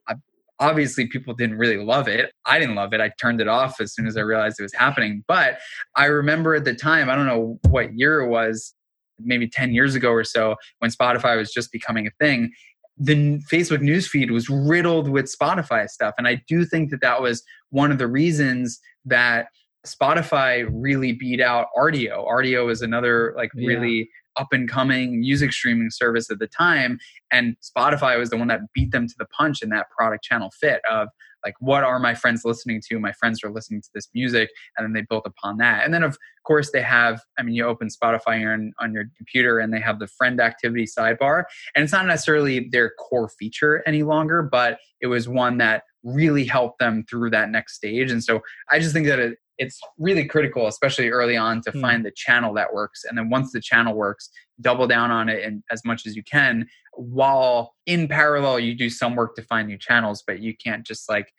uh, 0.07 0.15
obviously, 0.59 1.07
people 1.07 1.33
didn't 1.33 1.57
really 1.57 1.77
love 1.77 2.07
it. 2.07 2.31
I 2.45 2.57
didn't 2.57 2.75
love 2.75 2.93
it. 2.93 3.01
I 3.01 3.11
turned 3.21 3.41
it 3.41 3.49
off 3.49 3.81
as 3.81 3.93
soon 3.93 4.07
as 4.07 4.15
I 4.15 4.21
realized 4.21 4.57
it 4.59 4.63
was 4.63 4.73
happening. 4.73 5.25
But 5.27 5.57
I 5.97 6.05
remember 6.05 6.55
at 6.55 6.63
the 6.63 6.73
time, 6.73 7.09
I 7.09 7.15
don't 7.15 7.27
know 7.27 7.59
what 7.67 7.93
year 7.93 8.21
it 8.21 8.29
was, 8.29 8.73
maybe 9.19 9.47
10 9.47 9.73
years 9.73 9.95
ago 9.95 10.11
or 10.11 10.23
so, 10.23 10.55
when 10.79 10.91
Spotify 10.91 11.37
was 11.37 11.51
just 11.51 11.71
becoming 11.71 12.07
a 12.07 12.11
thing. 12.19 12.51
The 12.97 13.41
Facebook 13.51 13.81
newsfeed 13.81 14.31
was 14.31 14.49
riddled 14.49 15.09
with 15.09 15.25
Spotify 15.25 15.89
stuff. 15.89 16.13
And 16.17 16.27
I 16.27 16.41
do 16.47 16.63
think 16.65 16.91
that 16.91 17.01
that 17.01 17.21
was 17.21 17.43
one 17.69 17.91
of 17.91 17.97
the 17.97 18.07
reasons 18.07 18.79
that 19.03 19.47
Spotify 19.85 20.67
really 20.71 21.11
beat 21.11 21.41
out 21.41 21.67
Rdio. 21.77 22.27
Rdio 22.27 22.71
is 22.71 22.81
another 22.81 23.33
like 23.37 23.51
Yeah. 23.53 23.67
really 23.67 24.09
up 24.37 24.47
and 24.51 24.67
coming 24.69 25.19
music 25.19 25.53
streaming 25.53 25.89
service 25.89 26.29
at 26.29 26.39
the 26.39 26.47
time. 26.47 26.97
And 27.31 27.55
Spotify 27.61 28.17
was 28.17 28.29
the 28.29 28.37
one 28.37 28.47
that 28.47 28.61
beat 28.73 28.91
them 28.91 29.07
to 29.07 29.15
the 29.17 29.25
punch 29.25 29.61
in 29.61 29.69
that 29.69 29.87
product 29.89 30.23
channel 30.23 30.51
fit 30.59 30.81
of 30.89 31.07
like, 31.45 31.55
what 31.59 31.83
are 31.83 31.99
my 31.99 32.15
friends 32.15 32.43
listening 32.43 32.81
to? 32.87 32.99
My 32.99 33.13
friends 33.13 33.43
are 33.43 33.51
listening 33.51 33.81
to 33.81 33.89
this 33.93 34.09
music. 34.13 34.49
And 34.77 34.85
then 34.85 34.93
they 34.93 35.05
built 35.07 35.25
upon 35.25 35.57
that. 35.57 35.85
And 35.85 35.93
then, 35.93 36.03
of 36.03 36.17
course, 36.43 36.71
they 36.71 36.81
have, 36.81 37.21
I 37.37 37.43
mean, 37.43 37.55
you 37.55 37.65
open 37.65 37.87
Spotify 37.87 38.51
on, 38.51 38.73
on 38.79 38.93
your 38.93 39.05
computer 39.15 39.59
and 39.59 39.71
they 39.71 39.79
have 39.79 39.99
the 39.99 40.07
friend 40.07 40.41
activity 40.41 40.85
sidebar. 40.85 41.43
And 41.75 41.83
it's 41.83 41.93
not 41.93 42.07
necessarily 42.07 42.67
their 42.71 42.91
core 42.99 43.29
feature 43.29 43.83
any 43.85 44.03
longer, 44.03 44.41
but 44.41 44.79
it 45.01 45.07
was 45.07 45.29
one 45.29 45.59
that 45.59 45.83
really 46.03 46.45
helped 46.45 46.79
them 46.79 47.05
through 47.09 47.29
that 47.31 47.49
next 47.49 47.75
stage. 47.75 48.11
And 48.11 48.23
so 48.23 48.41
I 48.71 48.79
just 48.79 48.93
think 48.93 49.07
that 49.07 49.19
it, 49.19 49.37
it's 49.57 49.79
really 49.97 50.25
critical, 50.25 50.67
especially 50.67 51.09
early 51.09 51.37
on, 51.37 51.61
to 51.61 51.71
Hmm. 51.71 51.81
find 51.81 52.05
the 52.05 52.11
channel 52.15 52.53
that 52.55 52.73
works. 52.73 53.03
And 53.05 53.17
then 53.17 53.29
once 53.29 53.51
the 53.51 53.61
channel 53.61 53.95
works, 53.95 54.29
double 54.61 54.87
down 54.87 55.11
on 55.11 55.29
it 55.29 55.43
and 55.43 55.63
as 55.71 55.83
much 55.85 56.05
as 56.05 56.15
you 56.15 56.23
can, 56.23 56.67
while 56.93 57.73
in 57.85 58.07
parallel 58.07 58.59
you 58.59 58.73
do 58.75 58.89
some 58.89 59.15
work 59.15 59.35
to 59.35 59.41
find 59.41 59.67
new 59.67 59.77
channels, 59.77 60.23
but 60.25 60.39
you 60.39 60.55
can't 60.55 60.85
just 60.85 61.09
like 61.09 61.31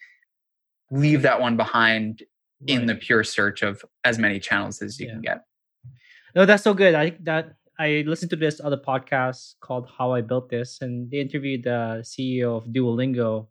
leave 0.90 1.22
that 1.22 1.40
one 1.40 1.57
behind 1.57 2.22
in 2.66 2.87
the 2.87 2.94
pure 2.94 3.24
search 3.24 3.62
of 3.62 3.85
as 4.05 4.18
many 4.18 4.38
channels 4.40 4.81
as 4.83 4.98
you 4.98 5.07
Yeah. 5.07 5.12
can 5.12 5.20
get. 5.22 5.44
No, 6.35 6.46
that's 6.46 6.62
so 6.62 6.74
good. 6.74 6.94
I 6.94 7.11
that 7.20 7.55
I 7.79 8.02
listened 8.07 8.31
to 8.31 8.37
this 8.37 8.61
other 8.62 8.79
podcast 8.79 9.57
called 9.61 9.88
How 9.98 10.12
I 10.12 10.22
Built 10.22 10.48
This, 10.48 10.81
and 10.81 11.11
they 11.11 11.18
interviewed 11.20 11.64
the 11.64 12.00
CEO 12.02 12.57
of 12.57 12.64
Duolingo. 12.68 13.48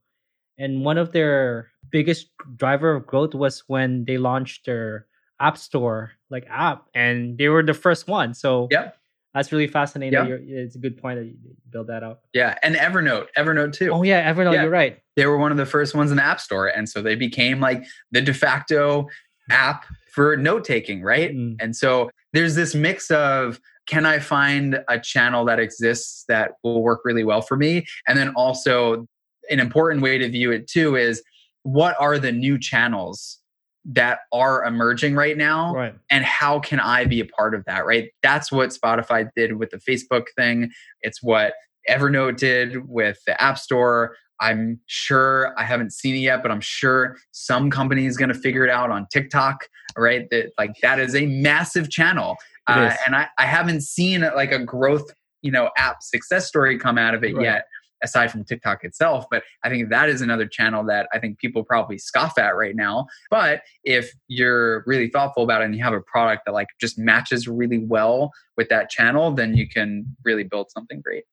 And 0.57 0.85
one 0.85 0.97
of 0.97 1.11
their 1.11 1.69
biggest 1.91 2.29
driver 2.55 2.93
of 2.95 3.05
growth 3.05 3.33
was 3.35 3.63
when 3.67 4.05
they 4.05 4.17
launched 4.17 4.65
their 4.65 5.07
app 5.39 5.57
store 5.57 6.11
like 6.29 6.45
app, 6.49 6.85
and 6.93 7.37
they 7.37 7.49
were 7.49 7.61
the 7.63 7.73
first 7.73 8.07
one. 8.07 8.33
So 8.33 8.67
yeah, 8.71 8.91
that's 9.33 9.51
really 9.51 9.67
fascinating. 9.67 10.17
That 10.17 10.27
you're- 10.29 10.41
It's 10.43 10.75
a 10.75 10.79
good 10.79 10.97
point 10.97 11.19
that 11.19 11.25
you 11.25 11.35
build 11.69 11.87
that 11.87 12.03
up. 12.03 12.23
Yeah. 12.33 12.57
And 12.63 12.75
Evernote, 12.75 13.27
Evernote 13.37 13.73
too. 13.73 13.91
Oh 13.91 14.03
yeah, 14.03 14.31
Evernote. 14.33 14.53
Yeah. 14.53 14.61
You're 14.63 14.71
right. 14.71 14.99
they 15.17 15.25
were 15.25 15.37
one 15.37 15.51
of 15.51 15.57
the 15.57 15.65
first 15.65 15.93
ones 15.95 16.11
in 16.11 16.17
the 16.17 16.23
app 16.23 16.39
store 16.41 16.67
and 16.67 16.89
so 16.89 17.01
they 17.01 17.15
became 17.15 17.59
like 17.61 17.83
the 18.11 18.21
de 18.21 18.33
facto 18.33 19.07
app 19.49 19.85
for 20.13 20.35
note 20.37 20.63
taking 20.65 21.01
right 21.03 21.31
Mm. 21.33 21.55
and 21.61 21.75
so 21.75 22.09
there's 22.33 22.55
this 22.55 22.73
mix 22.75 23.09
of 23.11 23.59
can 23.87 24.05
i 24.05 24.17
find 24.19 24.83
a 24.89 24.99
channel 24.99 25.45
that 25.45 25.57
exists 25.59 26.25
that 26.27 26.53
will 26.63 26.81
work 26.81 27.01
really 27.05 27.23
well 27.23 27.41
for 27.41 27.55
me 27.55 27.85
and 28.07 28.17
then 28.17 28.29
also 28.35 29.07
an 29.49 29.59
important 29.59 30.01
way 30.01 30.17
to 30.17 30.29
view 30.29 30.51
it 30.51 30.67
too 30.67 30.95
is 30.95 31.21
what 31.63 31.95
are 31.99 32.19
the 32.19 32.31
new 32.31 32.59
channels 32.59 33.39
that 33.85 34.19
are 34.33 34.63
emerging 34.65 35.15
right 35.15 35.37
now 35.37 35.73
Right. 35.75 35.93
and 36.09 36.25
how 36.25 36.59
can 36.59 36.79
I 36.79 37.05
be 37.05 37.19
a 37.19 37.25
part 37.25 37.53
of 37.53 37.63
that, 37.65 37.85
right? 37.85 38.09
That's 38.23 38.51
what 38.51 38.69
Spotify 38.69 39.29
did 39.35 39.57
with 39.57 39.69
the 39.69 39.77
Facebook 39.77 40.25
thing. 40.35 40.71
It's 41.01 41.21
what 41.21 41.53
Evernote 41.89 42.37
did 42.37 42.87
with 42.89 43.19
the 43.27 43.39
App 43.41 43.59
Store. 43.59 44.15
I'm 44.41 44.79
sure 44.87 45.53
I 45.57 45.63
haven't 45.63 45.93
seen 45.93 46.15
it 46.15 46.19
yet, 46.19 46.41
but 46.41 46.51
I'm 46.51 46.61
sure 46.61 47.15
some 47.31 47.69
company 47.69 48.05
is 48.07 48.17
going 48.17 48.29
to 48.29 48.35
figure 48.35 48.63
it 48.65 48.71
out 48.71 48.89
on 48.89 49.05
TikTok, 49.13 49.67
right? 49.95 50.27
That 50.31 50.51
like 50.57 50.71
that 50.81 50.99
is 50.99 51.13
a 51.15 51.25
massive 51.27 51.89
channel, 51.91 52.35
uh, 52.67 52.95
and 53.05 53.15
I, 53.15 53.27
I 53.37 53.45
haven't 53.45 53.81
seen 53.81 54.21
like 54.35 54.51
a 54.51 54.59
growth, 54.59 55.13
you 55.43 55.51
know, 55.51 55.69
app 55.77 55.97
success 56.01 56.47
story 56.47 56.77
come 56.79 56.97
out 56.97 57.13
of 57.13 57.23
it 57.23 57.35
Right. 57.35 57.43
yet. 57.43 57.65
Aside 58.05 58.31
from 58.31 58.43
TikTok 58.43 58.83
itself, 58.83 59.25
but 59.31 59.41
I 59.63 59.69
think 59.69 59.89
that 59.89 60.09
is 60.09 60.21
another 60.21 60.45
channel 60.45 60.85
that 60.85 61.09
I 61.11 61.17
think 61.17 61.39
people 61.39 61.63
probably 61.63 61.97
scoff 61.97 62.37
at 62.37 62.55
right 62.55 62.75
now. 62.75 63.07
But 63.31 63.63
if 63.83 64.11
you're 64.27 64.83
really 64.85 65.09
thoughtful 65.09 65.43
about 65.43 65.61
it 65.61 65.65
and 65.65 65.75
you 65.75 65.83
have 65.83 65.93
a 65.93 66.01
product 66.01 66.43
that 66.45 66.53
like 66.53 66.67
just 66.79 66.99
matches 66.99 67.47
really 67.47 67.79
well 67.79 68.31
with 68.57 68.69
that 68.69 68.91
channel, 68.91 69.31
then 69.31 69.55
you 69.55 69.67
can 69.67 70.05
really 70.23 70.43
build 70.43 70.69
something 70.69 71.01
great. 71.01 71.23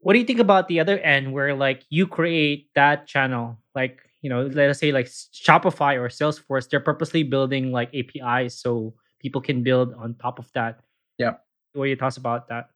What 0.00 0.12
do 0.12 0.18
you 0.18 0.26
think 0.26 0.40
about 0.40 0.68
the 0.68 0.78
other 0.78 0.98
end 0.98 1.32
where 1.32 1.54
like 1.54 1.84
you 1.88 2.06
create 2.06 2.68
that 2.74 3.06
channel? 3.06 3.58
Like, 3.74 4.00
you 4.20 4.28
know, 4.28 4.42
let 4.42 4.68
us 4.68 4.78
say 4.78 4.92
like 4.92 5.06
Shopify 5.06 5.96
or 5.96 6.08
Salesforce, 6.08 6.68
they're 6.68 6.80
purposely 6.80 7.22
building 7.22 7.72
like 7.72 7.94
APIs 7.94 8.60
so 8.60 8.94
people 9.20 9.40
can 9.40 9.62
build 9.62 9.94
on 9.94 10.14
top 10.14 10.38
of 10.38 10.52
that. 10.52 10.80
Yeah. 11.16 11.36
What 11.72 11.84
are 11.84 11.86
your 11.86 11.96
thoughts 11.96 12.18
about 12.18 12.48
that? 12.48 12.68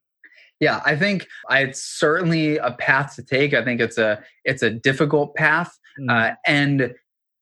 Yeah, 0.65 0.81
I 0.87 0.97
think 0.97 1.27
it's 1.51 1.83
certainly 1.83 2.57
a 2.57 2.73
path 2.73 3.15
to 3.17 3.23
take. 3.23 3.53
I 3.55 3.63
think 3.65 3.81
it's 3.87 3.99
a 3.99 4.23
it's 4.45 4.63
a 4.63 4.71
difficult 4.71 5.35
path, 5.35 5.71
Mm, 6.01 6.11
uh, 6.11 6.35
and 6.47 6.93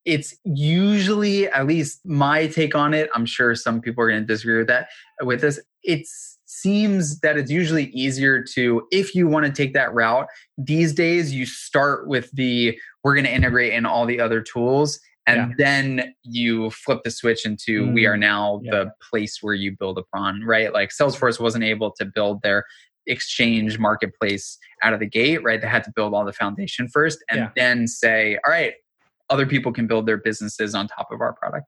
it's 0.04 0.34
usually 0.44 1.48
at 1.48 1.66
least 1.66 2.00
my 2.04 2.46
take 2.48 2.74
on 2.74 2.92
it. 2.92 3.08
I'm 3.14 3.24
sure 3.24 3.54
some 3.54 3.80
people 3.80 4.02
are 4.04 4.10
going 4.10 4.22
to 4.22 4.26
disagree 4.26 4.58
with 4.58 4.66
that. 4.66 4.88
With 5.22 5.40
this, 5.40 5.58
it 5.84 6.06
seems 6.46 7.20
that 7.20 7.38
it's 7.38 7.50
usually 7.50 7.86
easier 8.04 8.44
to 8.54 8.62
if 8.90 9.14
you 9.14 9.26
want 9.28 9.46
to 9.46 9.52
take 9.52 9.72
that 9.74 9.94
route 9.94 10.26
these 10.58 10.92
days. 10.92 11.32
You 11.32 11.46
start 11.46 12.08
with 12.08 12.30
the 12.32 12.76
we're 13.04 13.14
going 13.14 13.24
to 13.30 13.32
integrate 13.40 13.72
in 13.72 13.86
all 13.86 14.04
the 14.06 14.20
other 14.20 14.40
tools. 14.42 14.98
And 15.26 15.36
Yeah. 15.50 15.54
then 15.64 16.14
you 16.24 16.70
flip 16.70 17.00
the 17.04 17.10
switch 17.10 17.46
into 17.46 17.90
we 17.92 18.06
are 18.06 18.16
Mm, 18.16 18.20
now 18.20 18.60
yeah. 18.64 18.70
the 18.72 18.92
place 19.10 19.38
where 19.40 19.54
you 19.54 19.70
build 19.80 19.96
upon, 19.96 20.42
right? 20.42 20.72
Like 20.72 20.90
Salesforce 20.90 21.38
wasn't 21.40 21.64
able 21.64 21.92
to 21.98 22.04
build 22.04 22.42
their 22.42 22.64
exchange 23.06 23.78
marketplace 23.78 24.58
out 24.82 24.92
of 24.92 25.00
the 25.00 25.06
gate, 25.06 25.42
right? 25.42 25.60
They 25.60 25.66
had 25.68 25.84
to 25.84 25.92
build 25.94 26.14
all 26.14 26.24
the 26.24 26.32
foundation 26.32 26.88
first 26.88 27.22
and 27.30 27.38
Yeah. 27.40 27.50
then 27.56 27.86
say, 27.86 28.38
all 28.44 28.50
right, 28.52 28.74
other 29.30 29.46
people 29.46 29.72
can 29.72 29.86
build 29.86 30.06
their 30.06 30.16
businesses 30.18 30.74
on 30.74 30.86
top 30.88 31.10
of 31.10 31.20
our 31.20 31.32
product. 31.32 31.66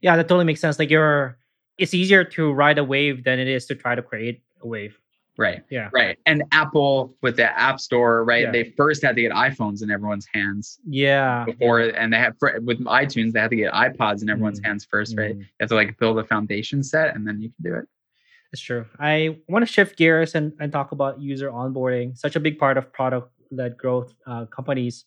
Yeah, 0.00 0.16
that 0.16 0.24
totally 0.28 0.44
makes 0.44 0.60
sense. 0.60 0.78
Like 0.78 0.90
you're 0.90 1.38
it's 1.76 1.92
easier 1.92 2.22
to 2.22 2.52
ride 2.52 2.78
a 2.78 2.84
wave 2.84 3.24
than 3.24 3.40
it 3.40 3.48
is 3.48 3.66
to 3.66 3.74
try 3.74 3.96
to 3.96 4.02
create 4.02 4.42
a 4.62 4.66
wave. 4.68 4.96
Right. 5.36 5.64
Yeah. 5.70 5.90
Right. 5.92 6.16
And 6.24 6.44
Apple 6.52 7.16
with 7.20 7.34
the 7.34 7.58
App 7.58 7.80
Store, 7.80 8.22
right? 8.24 8.42
Yeah. 8.44 8.52
They 8.52 8.72
first 8.76 9.02
had 9.02 9.16
to 9.16 9.22
get 9.22 9.32
iPhones 9.32 9.82
in 9.82 9.90
everyone's 9.90 10.28
hands 10.32 10.78
Yeah. 10.88 11.44
before, 11.44 11.80
and 11.80 12.12
they 12.12 12.18
had 12.18 12.34
with 12.62 12.78
iTunes, 12.84 13.32
they 13.32 13.40
had 13.40 13.50
to 13.50 13.56
get 13.56 13.72
iPods 13.72 14.22
in 14.22 14.30
everyone's 14.30 14.60
Mm. 14.60 14.66
hands 14.66 14.86
first, 14.88 15.18
right? 15.18 15.34
Mm. 15.34 15.40
You 15.40 15.46
have 15.58 15.68
to 15.70 15.74
like 15.74 15.98
build 15.98 16.20
a 16.20 16.24
foundation 16.24 16.84
set 16.84 17.16
and 17.16 17.26
then 17.26 17.40
you 17.42 17.48
can 17.48 17.72
do 17.72 17.74
it. 17.74 17.88
That's 18.54 18.62
true. 18.62 18.86
I 19.00 19.38
want 19.48 19.66
to 19.66 19.72
shift 19.72 19.98
gears 19.98 20.36
and, 20.36 20.52
and 20.60 20.70
talk 20.70 20.92
about 20.92 21.20
user 21.20 21.50
onboarding, 21.50 22.16
such 22.16 22.36
a 22.36 22.40
big 22.40 22.56
part 22.56 22.78
of 22.78 22.92
product 22.92 23.32
led 23.50 23.76
growth 23.76 24.14
uh, 24.28 24.44
companies. 24.46 25.06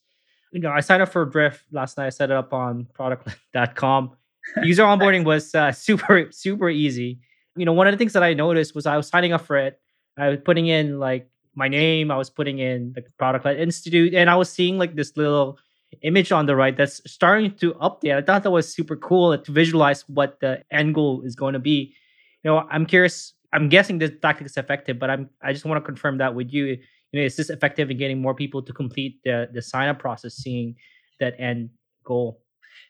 You 0.52 0.60
know, 0.60 0.70
I 0.70 0.82
signed 0.82 1.02
up 1.02 1.08
for 1.08 1.24
Drift 1.24 1.64
last 1.72 1.98
night. 1.98 2.08
I 2.08 2.10
set 2.10 2.30
it 2.30 2.36
up 2.36 2.52
on 2.52 2.88
product.com. 2.94 4.18
User 4.64 4.84
onboarding 4.92 5.24
was 5.24 5.56
uh, 5.56 5.72
super, 5.72 6.28
super 6.32 6.70
easy. 6.70 7.22
You 7.56 7.64
know, 7.64 7.72
one 7.72 7.88
of 7.88 7.94
the 7.94 7.98
things 7.98 8.12
that 8.12 8.22
I 8.22 8.34
noticed 8.34 8.76
was 8.76 8.86
I 8.86 8.98
was 8.98 9.08
signing 9.08 9.32
up 9.32 9.46
for 9.46 9.56
it. 9.56 9.80
I 10.18 10.28
was 10.28 10.40
putting 10.44 10.68
in 10.68 11.00
like 11.00 11.30
my 11.56 11.70
name, 11.70 12.12
I 12.12 12.18
was 12.18 12.30
putting 12.30 12.60
in 12.60 12.92
the 12.96 13.04
product 13.18 13.46
led 13.46 13.62
institute, 13.62 14.14
and 14.14 14.30
I 14.30 14.36
was 14.36 14.50
seeing 14.50 14.78
like 14.78 14.98
this 14.98 15.16
little 15.16 15.58
image 16.02 16.34
on 16.34 16.48
the 16.48 16.56
right 16.58 16.76
that's 16.76 17.00
starting 17.10 17.56
to 17.60 17.76
update. 17.76 18.14
I 18.14 18.22
thought 18.22 18.44
that 18.44 18.52
was 18.52 18.68
super 18.68 18.98
cool 18.98 19.38
to 19.38 19.52
visualize 19.54 20.02
what 20.10 20.42
the 20.42 20.64
end 20.70 20.96
goal 20.96 21.22
is 21.22 21.38
going 21.38 21.54
to 21.54 21.60
be. 21.60 21.94
You 22.44 22.52
know, 22.52 22.68
I'm 22.70 22.86
curious. 22.86 23.34
I'm 23.54 23.70
guessing 23.70 23.98
this 23.98 24.12
tactic 24.22 24.46
is 24.46 24.58
effective, 24.58 25.00
but 25.00 25.10
I'm 25.10 25.30
I 25.42 25.54
just 25.54 25.66
want 25.66 25.82
to 25.82 25.86
confirm 25.86 26.18
that 26.20 26.36
with 26.36 26.52
you. 26.52 26.66
You 27.12 27.22
know, 27.22 27.26
is 27.26 27.38
this 27.38 27.50
effective 27.50 27.90
in 27.90 27.98
getting 27.98 28.22
more 28.22 28.36
people 28.36 28.62
to 28.62 28.74
complete 28.74 29.20
the 29.24 29.50
the 29.54 29.62
sign 29.62 29.90
up 29.90 30.00
process, 30.00 30.36
seeing 30.36 30.76
that 31.20 31.36
end 31.40 31.70
goal? 32.04 32.42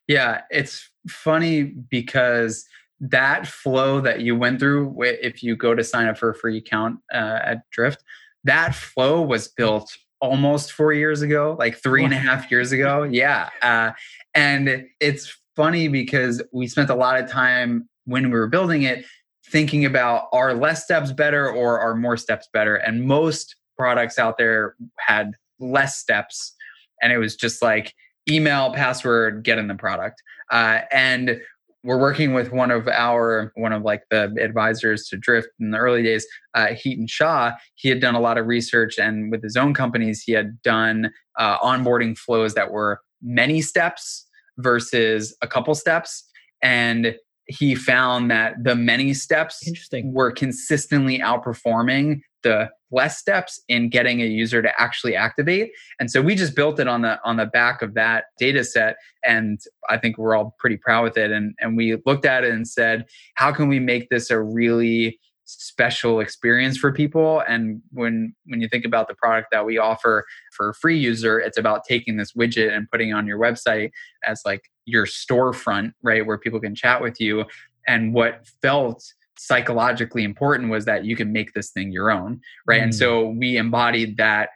Yeah, 0.08 0.42
it's 0.50 0.90
funny 1.08 1.64
because 1.64 2.66
that 3.00 3.46
flow 3.46 4.02
that 4.02 4.22
you 4.22 4.36
went 4.36 4.60
through, 4.60 4.96
if 5.04 5.44
you 5.44 5.56
go 5.56 5.76
to 5.76 5.84
sign 5.84 6.08
up 6.08 6.18
for 6.18 6.32
a 6.32 6.36
free 6.36 6.58
account 6.58 7.00
uh, 7.14 7.40
at 7.44 7.70
Drift, 7.72 8.04
that 8.44 8.74
flow 8.74 9.22
was 9.22 9.48
built 9.50 9.96
almost 10.20 10.72
four 10.72 10.94
years 10.94 11.22
ago, 11.22 11.56
like 11.60 11.78
three 11.78 12.04
and 12.04 12.14
a 12.14 12.18
half 12.18 12.50
years 12.50 12.72
ago. 12.72 13.04
Yeah. 13.04 13.50
Uh, 13.62 13.92
and 14.34 14.88
it's 15.00 15.38
funny 15.56 15.88
because 15.88 16.42
we 16.52 16.68
spent 16.68 16.90
a 16.90 16.96
lot 16.96 17.22
of 17.22 17.30
time 17.30 17.88
when 18.06 18.32
we 18.32 18.40
were 18.40 18.48
building 18.48 18.84
it 18.84 19.06
thinking 19.52 19.86
about 19.86 20.28
are 20.34 20.54
less 20.54 20.84
steps 20.84 21.12
better 21.12 21.50
or 21.50 21.80
are 21.80 21.96
more 21.96 22.18
steps 22.18 22.48
better? 22.54 22.76
And 22.76 23.04
most 23.04 23.56
products 23.78 24.20
out 24.20 24.38
there 24.38 24.76
had 25.00 25.34
less 25.60 25.98
steps 25.98 26.54
and 27.02 27.12
it 27.14 27.18
was 27.18 27.36
just 27.36 27.62
like 27.62 27.94
email 28.30 28.74
password 28.74 29.44
get 29.44 29.58
in 29.58 29.68
the 29.68 29.76
product. 29.76 30.22
Uh, 30.52 30.80
and 30.92 31.40
we're 31.84 32.00
working 32.00 32.34
with 32.34 32.52
one 32.52 32.72
of 32.72 32.88
our 32.88 33.52
one 33.56 33.72
of 33.72 33.84
like 33.84 34.04
the 34.10 34.36
advisors 34.42 35.08
to 35.08 35.18
drift 35.18 35.48
in 35.60 35.72
the 35.72 35.78
early 35.78 36.04
days 36.04 36.28
uh, 36.54 36.68
Hiten 36.68 37.10
Shah. 37.10 37.54
He 37.76 37.88
had 37.88 38.02
done 38.02 38.16
a 38.16 38.20
lot 38.20 38.38
of 38.38 38.48
research 38.48 38.98
and 38.98 39.32
with 39.32 39.44
his 39.44 39.56
own 39.56 39.74
companies 39.74 40.24
he 40.24 40.34
had 40.34 40.62
done 40.62 41.12
uh, 41.40 41.60
onboarding 41.60 42.18
flows 42.18 42.56
that 42.56 42.72
were 42.72 43.00
many 43.22 43.62
steps 43.62 44.28
versus 44.58 45.36
a 45.42 45.48
couple 45.48 45.76
steps. 45.76 46.28
And 46.62 47.16
he 47.48 47.76
found 47.76 48.30
that 48.30 48.56
the 48.64 48.76
many 48.76 49.14
steps 49.14 49.66
Interesting. 49.68 50.14
were 50.14 50.32
consistently 50.32 51.20
outperforming 51.20 52.22
the 52.44 52.70
less 52.92 53.18
steps 53.18 53.62
in 53.68 53.90
getting 53.90 54.22
a 54.22 54.26
user 54.26 54.62
to 54.62 54.82
actually 54.82 55.16
activate. 55.16 55.72
And 56.00 56.10
so 56.10 56.22
we 56.22 56.36
just 56.36 56.56
built 56.56 56.80
it 56.80 56.88
on 56.88 57.02
the 57.02 57.20
on 57.24 57.38
the 57.38 57.46
back 57.46 57.82
of 57.82 57.94
that 57.96 58.26
data 58.40 58.64
set 58.64 58.96
and 59.26 59.60
i 59.90 59.98
think 59.98 60.18
we're 60.18 60.36
all 60.36 60.56
pretty 60.60 60.78
proud 60.78 61.04
with 61.04 61.18
it. 61.18 61.32
And 61.32 61.54
and 61.60 61.76
we 61.76 61.98
looked 62.06 62.26
at 62.26 62.44
it 62.44 62.54
and 62.54 62.68
said 62.68 63.06
how 63.36 63.52
can 63.52 63.68
we 63.68 63.80
make 63.80 64.10
this 64.10 64.30
a 64.30 64.42
really 64.42 65.20
special 65.46 66.20
experience 66.20 66.78
for 66.78 66.92
people? 66.92 67.42
And 67.48 67.82
when 67.92 68.34
when 68.46 68.62
you 68.62 68.70
think 68.70 68.86
about 68.86 69.08
the 69.08 69.16
product 69.16 69.48
that 69.52 69.66
we 69.66 69.78
offer 69.78 70.26
for 70.52 70.70
a 70.70 70.74
free 70.74 70.98
user 70.98 71.40
it's 71.40 71.58
about 71.58 71.84
taking 71.88 72.18
this 72.18 72.34
widget 72.34 72.76
and 72.76 72.90
putting 72.92 73.10
it 73.10 73.14
on 73.14 73.28
your 73.28 73.40
website 73.40 73.92
as 74.26 74.42
like 74.46 74.62
your 74.88 75.06
storefront 75.06 75.92
right 76.02 76.26
where 76.26 76.38
people 76.38 76.60
can 76.60 76.74
chat 76.74 77.02
with 77.02 77.20
you 77.20 77.46
and 77.88 78.14
what 78.14 78.48
felt 78.62 79.04
psychologically 79.38 80.24
important 80.24 80.72
was 80.72 80.86
that 80.86 81.06
you 81.06 81.16
can 81.16 81.32
make 81.32 81.54
this 81.54 81.70
thing 81.70 81.92
your 81.92 82.10
own 82.10 82.42
right 82.66 82.80
mm. 82.80 82.86
and 82.86 82.96
so 82.96 83.30
we 83.30 83.58
embodied 83.58 84.18
that 84.18 84.50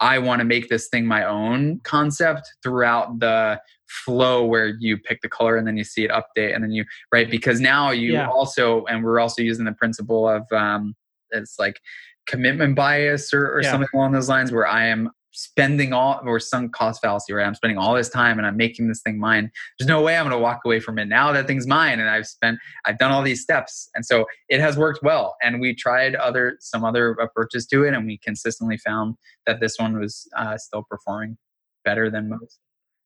i 0.00 0.18
want 0.18 0.40
to 0.40 0.44
make 0.44 0.68
this 0.68 0.88
thing 0.88 1.06
my 1.06 1.24
own 1.24 1.80
concept 1.84 2.42
throughout 2.62 3.18
the 3.20 3.58
flow 3.88 4.44
where 4.44 4.66
you 4.80 4.98
pick 4.98 5.20
the 5.22 5.28
color 5.28 5.56
and 5.56 5.66
then 5.66 5.76
you 5.76 5.84
see 5.84 6.04
it 6.04 6.10
update 6.10 6.54
and 6.54 6.62
then 6.62 6.72
you 6.72 6.84
right 7.12 7.30
because 7.30 7.60
now 7.60 7.90
you 7.90 8.14
yeah. 8.14 8.28
also 8.28 8.84
and 8.86 9.02
we're 9.04 9.20
also 9.20 9.40
using 9.40 9.64
the 9.64 9.72
principle 9.72 10.28
of 10.28 10.42
um 10.52 10.94
it's 11.30 11.58
like 11.58 11.80
commitment 12.26 12.74
bias 12.74 13.32
or, 13.32 13.52
or 13.52 13.62
yeah. 13.62 13.70
something 13.70 13.88
along 13.94 14.12
those 14.12 14.28
lines 14.28 14.50
where 14.50 14.66
i 14.66 14.84
am 14.84 15.10
spending 15.36 15.92
all 15.92 16.18
or 16.24 16.40
sunk 16.40 16.72
cost 16.72 17.02
fallacy 17.02 17.32
right? 17.32 17.46
I'm 17.46 17.54
spending 17.54 17.76
all 17.76 17.94
this 17.94 18.08
time 18.08 18.38
and 18.38 18.46
I'm 18.46 18.56
making 18.56 18.88
this 18.88 19.02
thing 19.02 19.18
mine. 19.18 19.50
There's 19.78 19.86
no 19.86 20.00
way 20.00 20.16
I'm 20.16 20.24
going 20.24 20.32
to 20.32 20.42
walk 20.42 20.62
away 20.64 20.80
from 20.80 20.98
it. 20.98 21.04
Now 21.06 21.30
that 21.32 21.46
thing's 21.46 21.66
mine 21.66 22.00
and 22.00 22.08
I've 22.08 22.26
spent, 22.26 22.58
I've 22.86 22.98
done 22.98 23.12
all 23.12 23.22
these 23.22 23.42
steps. 23.42 23.90
And 23.94 24.04
so 24.04 24.24
it 24.48 24.60
has 24.60 24.78
worked 24.78 25.02
well. 25.02 25.36
And 25.42 25.60
we 25.60 25.74
tried 25.74 26.14
other, 26.14 26.56
some 26.60 26.84
other 26.84 27.10
approaches 27.12 27.66
to 27.66 27.84
it 27.84 27.92
and 27.92 28.06
we 28.06 28.16
consistently 28.16 28.78
found 28.78 29.16
that 29.46 29.60
this 29.60 29.78
one 29.78 30.00
was 30.00 30.26
uh, 30.36 30.56
still 30.56 30.84
performing 30.88 31.36
better 31.84 32.10
than 32.10 32.30
most. 32.30 32.58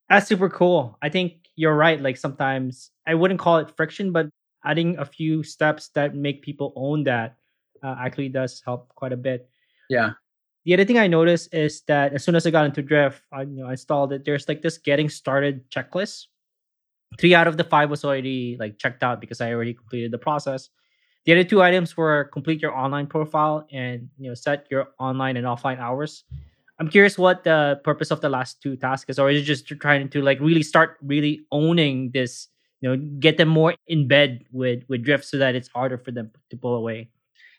That's 0.08 0.28
super 0.28 0.48
cool. 0.48 0.98
I 1.02 1.08
think 1.08 1.32
you're 1.56 1.76
right. 1.76 2.00
Like 2.00 2.16
sometimes 2.16 2.92
I 3.08 3.14
wouldn't 3.14 3.40
call 3.40 3.58
it 3.58 3.76
friction, 3.76 4.12
but 4.12 4.28
adding 4.64 4.96
a 4.98 5.04
few 5.04 5.42
steps 5.42 5.88
that 5.96 6.14
make 6.14 6.42
people 6.42 6.72
own 6.76 7.02
that 7.04 7.36
uh, 7.82 7.96
actually 7.98 8.28
does 8.28 8.62
help 8.64 8.88
quite 8.94 9.12
a 9.12 9.16
bit. 9.16 9.48
Yeah 9.88 10.10
the 10.64 10.74
other 10.74 10.84
thing 10.84 10.98
I 10.98 11.06
noticed 11.06 11.54
is 11.54 11.82
that 11.82 12.12
as 12.12 12.24
soon 12.24 12.34
as 12.34 12.46
I 12.46 12.50
got 12.50 12.66
into 12.66 12.82
Drift, 12.82 13.22
I 13.32 13.42
you 13.42 13.62
know 13.62 13.68
installed 13.68 14.12
it. 14.12 14.24
There's 14.24 14.48
like 14.48 14.62
this 14.62 14.78
getting 14.78 15.08
started 15.08 15.68
checklist. 15.70 16.26
Three 17.18 17.34
out 17.34 17.48
of 17.48 17.56
the 17.56 17.64
five 17.64 17.90
was 17.90 18.04
already 18.04 18.56
like 18.60 18.78
checked 18.78 19.02
out 19.02 19.20
because 19.20 19.40
I 19.40 19.52
already 19.52 19.74
completed 19.74 20.12
the 20.12 20.18
process. 20.18 20.68
The 21.24 21.32
other 21.32 21.44
two 21.44 21.62
items 21.62 21.96
were 21.96 22.30
complete 22.32 22.62
your 22.62 22.76
online 22.76 23.06
profile 23.06 23.66
and 23.72 24.08
you 24.18 24.28
know 24.28 24.34
set 24.34 24.66
your 24.70 24.88
online 24.98 25.36
and 25.36 25.46
offline 25.46 25.78
hours. 25.78 26.24
I'm 26.78 26.88
curious 26.88 27.18
what 27.18 27.44
the 27.44 27.80
purpose 27.84 28.10
of 28.10 28.20
the 28.20 28.30
last 28.30 28.62
two 28.62 28.76
tasks 28.76 29.10
is, 29.10 29.18
or 29.18 29.30
is 29.30 29.42
it 29.42 29.44
just 29.44 29.66
trying 29.66 30.08
to 30.08 30.22
like 30.22 30.40
really 30.40 30.62
start 30.62 30.96
really 31.02 31.44
owning 31.52 32.10
this, 32.12 32.48
you 32.80 32.88
know, 32.88 32.96
get 33.18 33.36
them 33.36 33.48
more 33.48 33.74
in 33.86 34.08
bed 34.08 34.44
with 34.52 34.84
with 34.88 35.04
Drift 35.04 35.24
so 35.24 35.36
that 35.38 35.54
it's 35.54 35.68
harder 35.68 35.98
for 35.98 36.10
them 36.10 36.30
to 36.48 36.56
pull 36.56 36.74
away. 36.74 37.10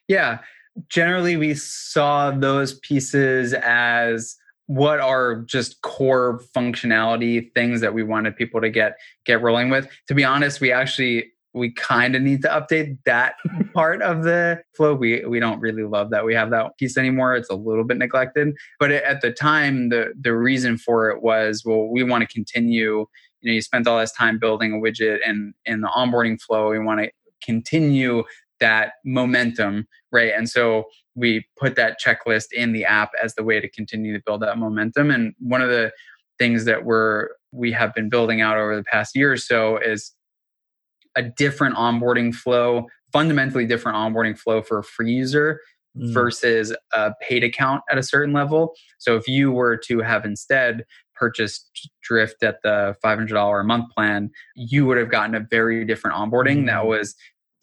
Yeah, 0.07 0.39
generally 0.87 1.37
we 1.37 1.53
saw 1.53 2.31
those 2.31 2.75
pieces 2.79 3.53
as 3.53 4.37
what 4.67 4.99
are 4.99 5.41
just 5.41 5.81
core 5.81 6.41
functionality 6.55 7.53
things 7.53 7.81
that 7.81 7.93
we 7.93 8.03
wanted 8.03 8.35
people 8.35 8.61
to 8.61 8.69
get 8.69 8.97
get 9.25 9.41
rolling 9.41 9.69
with. 9.69 9.87
To 10.07 10.13
be 10.13 10.23
honest 10.23 10.61
we 10.61 10.71
actually 10.71 11.31
we 11.53 11.71
kind 11.73 12.15
of 12.15 12.21
need 12.21 12.41
to 12.41 12.47
update 12.47 12.97
that 13.05 13.35
part 13.73 14.01
of 14.01 14.23
the 14.23 14.61
flow. 14.75 14.93
We 14.93 15.25
we 15.25 15.39
don't 15.39 15.59
really 15.59 15.83
love 15.83 16.09
that 16.11 16.25
we 16.25 16.33
have 16.33 16.49
that 16.51 16.77
piece 16.77 16.97
anymore. 16.97 17.35
It's 17.35 17.49
a 17.49 17.55
little 17.55 17.83
bit 17.83 17.97
neglected. 17.97 18.55
But 18.79 18.91
at 18.91 19.21
the 19.21 19.31
time 19.31 19.89
the 19.89 20.13
the 20.19 20.35
reason 20.35 20.77
for 20.77 21.09
it 21.09 21.21
was 21.21 21.63
well 21.65 21.89
we 21.89 22.03
want 22.03 22.27
to 22.27 22.33
continue 22.33 23.05
you 23.41 23.49
know 23.49 23.53
you 23.53 23.61
spent 23.61 23.87
all 23.87 23.99
this 23.99 24.13
time 24.13 24.39
building 24.39 24.73
a 24.73 24.75
widget 24.77 25.19
and 25.25 25.53
in 25.65 25.81
the 25.81 25.89
onboarding 25.89 26.39
flow. 26.39 26.69
We 26.69 26.79
want 26.79 27.01
to 27.01 27.11
continue 27.43 28.23
that 28.61 28.93
momentum, 29.03 29.87
right? 30.11 30.31
And 30.35 30.49
so 30.49 30.85
we 31.15 31.45
put 31.59 31.75
that 31.75 31.97
checklist 32.03 32.53
in 32.53 32.71
the 32.71 32.85
app 32.85 33.11
as 33.21 33.35
the 33.35 33.43
way 33.43 33.59
to 33.59 33.69
continue 33.69 34.13
to 34.13 34.23
build 34.25 34.41
that 34.41 34.57
momentum. 34.57 35.11
And 35.11 35.33
one 35.39 35.61
of 35.61 35.69
the 35.69 35.91
things 36.39 36.65
that 36.65 36.85
we're 36.85 37.29
we 37.51 37.71
have 37.73 37.93
been 37.93 38.09
building 38.09 38.39
out 38.39 38.57
over 38.57 38.75
the 38.75 38.83
past 38.83 39.15
year 39.15 39.33
or 39.33 39.37
so 39.37 39.77
is 39.77 40.13
a 41.17 41.21
different 41.21 41.75
onboarding 41.75 42.33
flow, 42.33 42.87
fundamentally 43.11 43.65
different 43.65 43.97
onboarding 43.97 44.37
flow 44.37 44.61
for 44.61 44.79
a 44.79 44.83
free 44.83 45.11
user 45.11 45.59
mm. 45.97 46.13
versus 46.13 46.73
a 46.93 47.11
paid 47.21 47.43
account 47.43 47.81
at 47.91 47.97
a 47.97 48.03
certain 48.03 48.33
level. 48.33 48.73
So 48.97 49.17
if 49.17 49.27
you 49.27 49.51
were 49.51 49.75
to 49.87 49.99
have 49.99 50.23
instead 50.23 50.85
purchased 51.15 51.89
Drift 52.01 52.41
at 52.41 52.61
the 52.63 52.95
$500 53.03 53.61
a 53.61 53.63
month 53.63 53.91
plan, 53.93 54.31
you 54.55 54.85
would 54.85 54.97
have 54.97 55.11
gotten 55.11 55.35
a 55.35 55.45
very 55.49 55.85
different 55.85 56.15
onboarding 56.15 56.63
mm. 56.63 56.65
that 56.67 56.87
was 56.87 57.15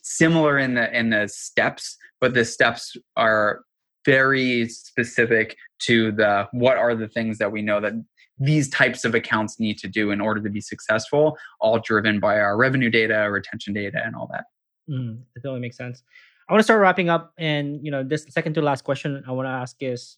similar 0.02 0.58
in 0.58 0.74
the 0.74 0.96
in 0.96 1.11
the 1.11 1.28
steps, 1.28 1.96
but 2.20 2.34
the 2.34 2.44
steps 2.44 2.96
are 3.16 3.61
very 4.04 4.68
specific 4.68 5.56
to 5.80 6.12
the 6.12 6.46
what 6.52 6.76
are 6.76 6.94
the 6.94 7.08
things 7.08 7.38
that 7.38 7.52
we 7.52 7.62
know 7.62 7.80
that 7.80 7.92
these 8.38 8.68
types 8.70 9.04
of 9.04 9.14
accounts 9.14 9.58
need 9.58 9.78
to 9.78 9.88
do 9.88 10.11
in 10.11 10.20
order 10.20 10.40
to 10.40 10.50
be 10.50 10.61
successful, 10.61 11.37
all 11.61 11.78
driven 11.80 12.20
by 12.20 12.38
our 12.38 12.56
revenue 12.56 12.90
data, 12.90 13.28
retention 13.30 13.74
data, 13.74 14.00
and 14.04 14.14
all 14.14 14.28
that. 14.30 14.44
Mm, 14.88 15.20
that 15.34 15.42
totally 15.42 15.61
makes 15.61 15.76
sense. 15.76 16.02
I 16.48 16.52
want 16.52 16.61
to 16.61 16.64
start 16.64 16.80
wrapping 16.80 17.11
up, 17.11 17.32
and 17.37 17.84
you 17.84 17.90
know, 17.90 18.02
this 18.02 18.24
second 18.30 18.54
to 18.54 18.62
last 18.62 18.84
question 18.84 19.22
I 19.26 19.32
want 19.32 19.46
to 19.46 19.50
ask 19.50 19.76
is, 19.80 20.16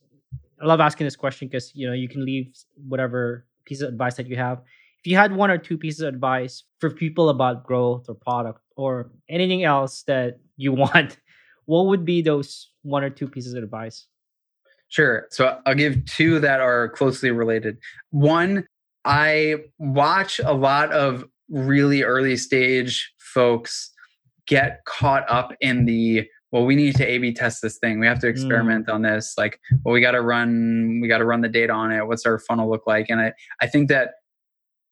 I 0.62 0.66
love 0.66 0.80
asking 0.80 1.06
this 1.06 1.16
question 1.16 1.48
because 1.48 1.74
you 1.74 1.86
know 1.86 1.94
you 1.94 2.08
can 2.08 2.24
leave 2.24 2.52
whatever 2.88 3.46
piece 3.64 3.80
of 3.80 3.88
advice 3.88 4.14
that 4.16 4.26
you 4.26 4.36
have. 4.36 4.62
If 5.02 5.10
you 5.10 5.16
had 5.16 5.34
one 5.34 5.50
or 5.50 5.58
two 5.58 5.78
pieces 5.78 6.02
of 6.02 6.14
advice 6.14 6.64
for 6.78 6.90
people 6.90 7.30
about 7.30 7.64
growth 7.64 8.06
or 8.08 8.14
product 8.14 8.60
or 8.76 9.10
anything 9.28 9.64
else 9.64 10.02
that 10.04 10.40
you 10.56 10.72
want, 10.84 11.18
what 11.64 11.86
would 11.86 12.04
be 12.04 12.22
those 12.22 12.70
one 12.82 13.04
or 13.04 13.10
two 13.10 13.28
pieces 13.28 13.54
of 13.54 13.62
advice? 13.62 14.06
Sure. 14.88 15.26
So 15.30 15.60
I'll 15.66 15.74
give 15.74 16.04
two 16.04 16.40
that 16.40 16.60
are 16.60 16.88
closely 16.88 17.30
related. 17.30 17.78
One, 18.10 18.66
I 19.04 19.56
watch 19.78 20.40
a 20.40 20.52
lot 20.52 20.92
of 20.92 21.24
really 21.48 22.02
early 22.02 22.36
stage 22.36 23.12
folks 23.18 23.92
get 24.46 24.80
caught 24.84 25.24
up 25.30 25.52
in 25.60 25.84
the 25.84 26.26
well 26.50 26.64
we 26.64 26.74
need 26.74 26.94
to 26.96 27.06
a 27.06 27.18
b 27.18 27.32
test 27.32 27.62
this 27.62 27.78
thing 27.78 28.00
we 28.00 28.06
have 28.06 28.18
to 28.20 28.26
mm. 28.26 28.30
experiment 28.30 28.86
mm. 28.86 28.94
on 28.94 29.02
this 29.02 29.34
like 29.36 29.60
well 29.84 29.92
we 29.92 30.00
got 30.00 30.12
to 30.12 30.20
run 30.20 31.00
we 31.00 31.08
got 31.08 31.18
to 31.18 31.24
run 31.24 31.40
the 31.40 31.48
data 31.48 31.72
on 31.72 31.92
it 31.92 32.06
what's 32.06 32.26
our 32.26 32.38
funnel 32.38 32.68
look 32.68 32.86
like 32.86 33.06
and 33.08 33.20
i 33.20 33.32
i 33.60 33.66
think 33.66 33.88
that 33.88 34.14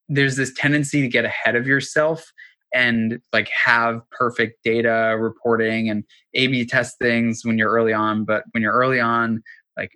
there's 0.09 0.37
this 0.37 0.53
tendency 0.55 1.03
to 1.03 1.09
get 1.09 1.25
ahead 1.25 1.57
of 1.57 1.67
yourself 1.67 2.33
and 2.75 3.21
like 3.33 3.49
have 3.49 4.01
perfect 4.11 4.63
data 4.63 5.17
reporting 5.19 5.89
and 5.89 6.05
A 6.35 6.49
B 6.49 6.67
test 6.67 6.97
things 7.01 7.43
when 7.45 7.59
you're 7.59 7.71
early 7.71 7.93
on. 7.93 8.25
But 8.25 8.45
when 8.53 8.63
you're 8.63 8.75
early 8.75 9.01
on, 9.01 9.43
like 9.77 9.91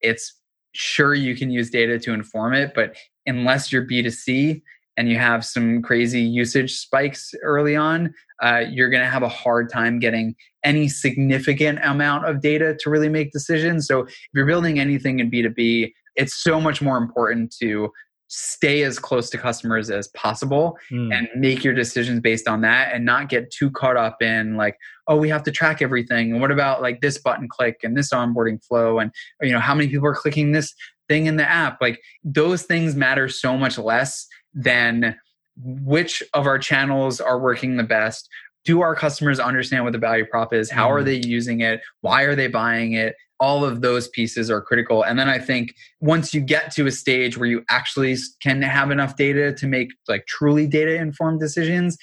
it's 0.00 0.34
sure 0.72 1.14
you 1.14 1.36
can 1.36 1.50
use 1.50 1.70
data 1.70 1.98
to 1.98 2.12
inform 2.12 2.54
it, 2.54 2.72
but 2.74 2.96
unless 3.26 3.72
you're 3.72 3.86
B2C 3.86 4.62
and 4.96 5.08
you 5.08 5.18
have 5.18 5.44
some 5.44 5.80
crazy 5.82 6.20
usage 6.20 6.74
spikes 6.74 7.32
early 7.42 7.76
on, 7.76 8.12
uh, 8.42 8.64
you're 8.68 8.90
going 8.90 9.02
to 9.02 9.10
have 9.10 9.22
a 9.22 9.28
hard 9.28 9.70
time 9.70 9.98
getting 9.98 10.34
any 10.64 10.88
significant 10.88 11.78
amount 11.84 12.26
of 12.26 12.40
data 12.40 12.76
to 12.80 12.90
really 12.90 13.08
make 13.08 13.32
decisions. 13.32 13.86
So 13.86 14.00
if 14.00 14.28
you're 14.34 14.46
building 14.46 14.80
anything 14.80 15.20
in 15.20 15.30
B2B, 15.30 15.92
it's 16.16 16.42
so 16.42 16.60
much 16.60 16.82
more 16.82 16.96
important 16.96 17.54
to 17.60 17.90
stay 18.28 18.82
as 18.82 18.98
close 18.98 19.30
to 19.30 19.38
customers 19.38 19.90
as 19.90 20.08
possible 20.08 20.76
mm. 20.92 21.12
and 21.14 21.28
make 21.34 21.64
your 21.64 21.74
decisions 21.74 22.20
based 22.20 22.46
on 22.46 22.60
that 22.60 22.94
and 22.94 23.04
not 23.04 23.28
get 23.28 23.50
too 23.50 23.70
caught 23.70 23.96
up 23.96 24.20
in 24.22 24.56
like 24.56 24.76
oh 25.06 25.16
we 25.16 25.28
have 25.30 25.42
to 25.42 25.50
track 25.50 25.80
everything 25.80 26.32
and 26.32 26.40
what 26.40 26.50
about 26.50 26.82
like 26.82 27.00
this 27.00 27.18
button 27.18 27.48
click 27.48 27.80
and 27.82 27.96
this 27.96 28.12
onboarding 28.12 28.62
flow 28.62 28.98
and 28.98 29.10
you 29.40 29.50
know 29.50 29.58
how 29.58 29.74
many 29.74 29.88
people 29.88 30.06
are 30.06 30.14
clicking 30.14 30.52
this 30.52 30.74
thing 31.08 31.26
in 31.26 31.36
the 31.36 31.48
app 31.48 31.80
like 31.80 31.98
those 32.22 32.62
things 32.62 32.94
matter 32.94 33.28
so 33.28 33.56
much 33.56 33.78
less 33.78 34.26
than 34.52 35.16
which 35.56 36.22
of 36.34 36.46
our 36.46 36.58
channels 36.58 37.20
are 37.20 37.40
working 37.40 37.78
the 37.78 37.82
best 37.82 38.28
do 38.64 38.82
our 38.82 38.94
customers 38.94 39.40
understand 39.40 39.82
what 39.84 39.94
the 39.94 39.98
value 39.98 40.26
prop 40.26 40.52
is? 40.52 40.70
How 40.70 40.90
are 40.90 41.00
Mhm. 41.00 41.04
they 41.06 41.14
using 41.26 41.60
it? 41.62 41.80
Why 42.02 42.24
are 42.24 42.34
they 42.34 42.48
buying 42.48 42.92
it? 42.92 43.16
All 43.40 43.64
of 43.64 43.80
those 43.80 44.08
pieces 44.08 44.50
are 44.50 44.60
critical. 44.60 45.02
And 45.02 45.18
then 45.18 45.28
I 45.28 45.38
think 45.38 45.74
once 46.00 46.34
you 46.34 46.40
get 46.40 46.72
to 46.72 46.86
a 46.86 46.90
stage 46.90 47.38
where 47.38 47.48
you 47.48 47.64
actually 47.70 48.16
can 48.42 48.62
have 48.62 48.90
enough 48.90 49.16
data 49.16 49.52
to 49.52 49.66
make 49.66 49.90
like 50.08 50.26
truly 50.26 50.66
data 50.66 50.96
informed 50.96 51.40
decisions, 51.40 51.96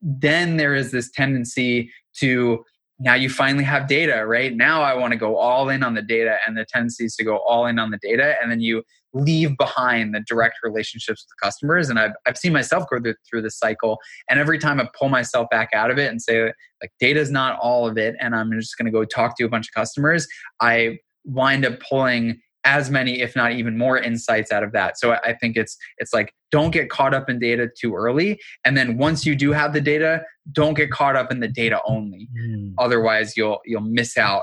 then 0.00 0.56
there 0.56 0.74
is 0.74 0.90
this 0.90 1.10
tendency 1.10 1.90
to 2.20 2.64
now 3.00 3.14
you 3.14 3.30
finally 3.30 3.64
have 3.64 3.86
data, 3.86 4.26
right? 4.26 4.54
Now 4.54 4.82
I 4.82 4.94
want 4.94 5.12
to 5.12 5.18
go 5.18 5.36
all 5.36 5.68
in 5.68 5.82
on 5.82 5.94
the 5.94 6.02
data, 6.02 6.38
and 6.46 6.56
the 6.56 6.64
tendency 6.64 7.04
is 7.04 7.14
to 7.16 7.24
go 7.24 7.36
all 7.36 7.66
in 7.66 7.78
on 7.78 7.90
the 7.90 7.98
data, 7.98 8.34
and 8.42 8.50
then 8.50 8.60
you 8.60 8.82
leave 9.14 9.56
behind 9.56 10.14
the 10.14 10.20
direct 10.26 10.56
relationships 10.62 11.24
with 11.26 11.36
customers. 11.42 11.88
And 11.88 11.98
I've, 11.98 12.12
I've 12.26 12.36
seen 12.36 12.52
myself 12.52 12.84
go 12.90 13.00
through, 13.00 13.14
through 13.28 13.42
this 13.42 13.58
cycle. 13.58 13.98
And 14.28 14.38
every 14.38 14.58
time 14.58 14.80
I 14.80 14.88
pull 14.98 15.08
myself 15.08 15.48
back 15.50 15.70
out 15.72 15.90
of 15.90 15.98
it 15.98 16.10
and 16.10 16.20
say, 16.20 16.52
like, 16.82 16.92
data 17.00 17.18
is 17.20 17.30
not 17.30 17.58
all 17.58 17.88
of 17.88 17.96
it, 17.98 18.14
and 18.20 18.34
I'm 18.34 18.52
just 18.52 18.76
going 18.76 18.86
to 18.86 18.92
go 18.92 19.04
talk 19.04 19.36
to 19.38 19.44
a 19.44 19.48
bunch 19.48 19.68
of 19.68 19.74
customers, 19.74 20.26
I 20.60 20.98
wind 21.24 21.64
up 21.64 21.80
pulling 21.80 22.40
as 22.64 22.90
many 22.90 23.20
if 23.20 23.36
not 23.36 23.52
even 23.52 23.78
more 23.78 23.96
insights 23.98 24.50
out 24.50 24.64
of 24.64 24.72
that 24.72 24.98
so 24.98 25.12
I- 25.12 25.20
i 25.26 25.32
think 25.34 25.56
it's 25.56 25.76
it's 25.98 26.12
like 26.12 26.34
don't 26.50 26.70
get 26.72 26.90
caught 26.90 27.14
up 27.14 27.30
in 27.30 27.38
data 27.38 27.68
too 27.80 27.94
early 27.94 28.38
and 28.64 28.76
then 28.76 28.98
once 28.98 29.24
you 29.24 29.36
do 29.36 29.52
have 29.52 29.72
the 29.72 29.80
data 29.80 30.22
don't 30.52 30.74
get 30.74 30.90
caught 30.90 31.14
up 31.14 31.30
in 31.30 31.38
the 31.38 31.46
data 31.48 31.80
only 31.86 32.28
Mm. 32.36 32.74
otherwise 32.78 33.36
you'll 33.36 33.60
you'll 33.64 33.80
miss 33.80 34.16
out 34.18 34.42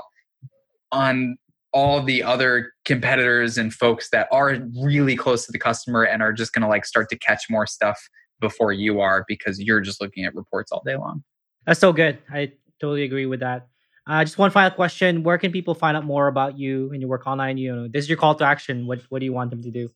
on 0.92 1.36
all 1.76 2.02
the 2.02 2.22
other 2.22 2.72
competitors 2.86 3.58
and 3.58 3.70
folks 3.70 4.08
that 4.08 4.26
are 4.32 4.56
really 4.82 5.14
close 5.14 5.44
to 5.44 5.52
the 5.52 5.58
customer 5.58 6.04
and 6.04 6.22
are 6.22 6.32
just 6.32 6.54
going 6.54 6.62
to 6.62 6.68
like 6.68 6.86
start 6.86 7.10
to 7.10 7.18
catch 7.18 7.50
more 7.50 7.66
stuff 7.66 8.00
before 8.40 8.72
you 8.72 8.98
are 8.98 9.26
because 9.28 9.60
you're 9.60 9.82
just 9.82 10.00
looking 10.00 10.24
at 10.24 10.34
reports 10.34 10.72
all 10.72 10.82
day 10.86 10.96
long 10.96 11.22
That's 11.66 11.78
so 11.78 11.92
good. 11.92 12.16
I 12.32 12.52
totally 12.80 13.02
agree 13.04 13.26
with 13.26 13.40
that. 13.40 13.68
Uh, 14.06 14.24
just 14.24 14.38
one 14.38 14.50
final 14.50 14.70
question: 14.70 15.22
Where 15.22 15.36
can 15.36 15.52
people 15.52 15.74
find 15.74 15.98
out 15.98 16.04
more 16.04 16.28
about 16.28 16.58
you 16.58 16.90
and 16.92 17.02
your 17.02 17.10
work 17.10 17.26
online? 17.26 17.58
You 17.58 17.76
know, 17.76 17.88
this 17.88 18.04
is 18.04 18.08
your 18.08 18.16
call 18.16 18.34
to 18.36 18.44
action. 18.44 18.86
What 18.86 19.02
What 19.10 19.18
do 19.18 19.26
you 19.26 19.34
want 19.34 19.50
them 19.50 19.62
to 19.62 19.70
do? 19.70 19.90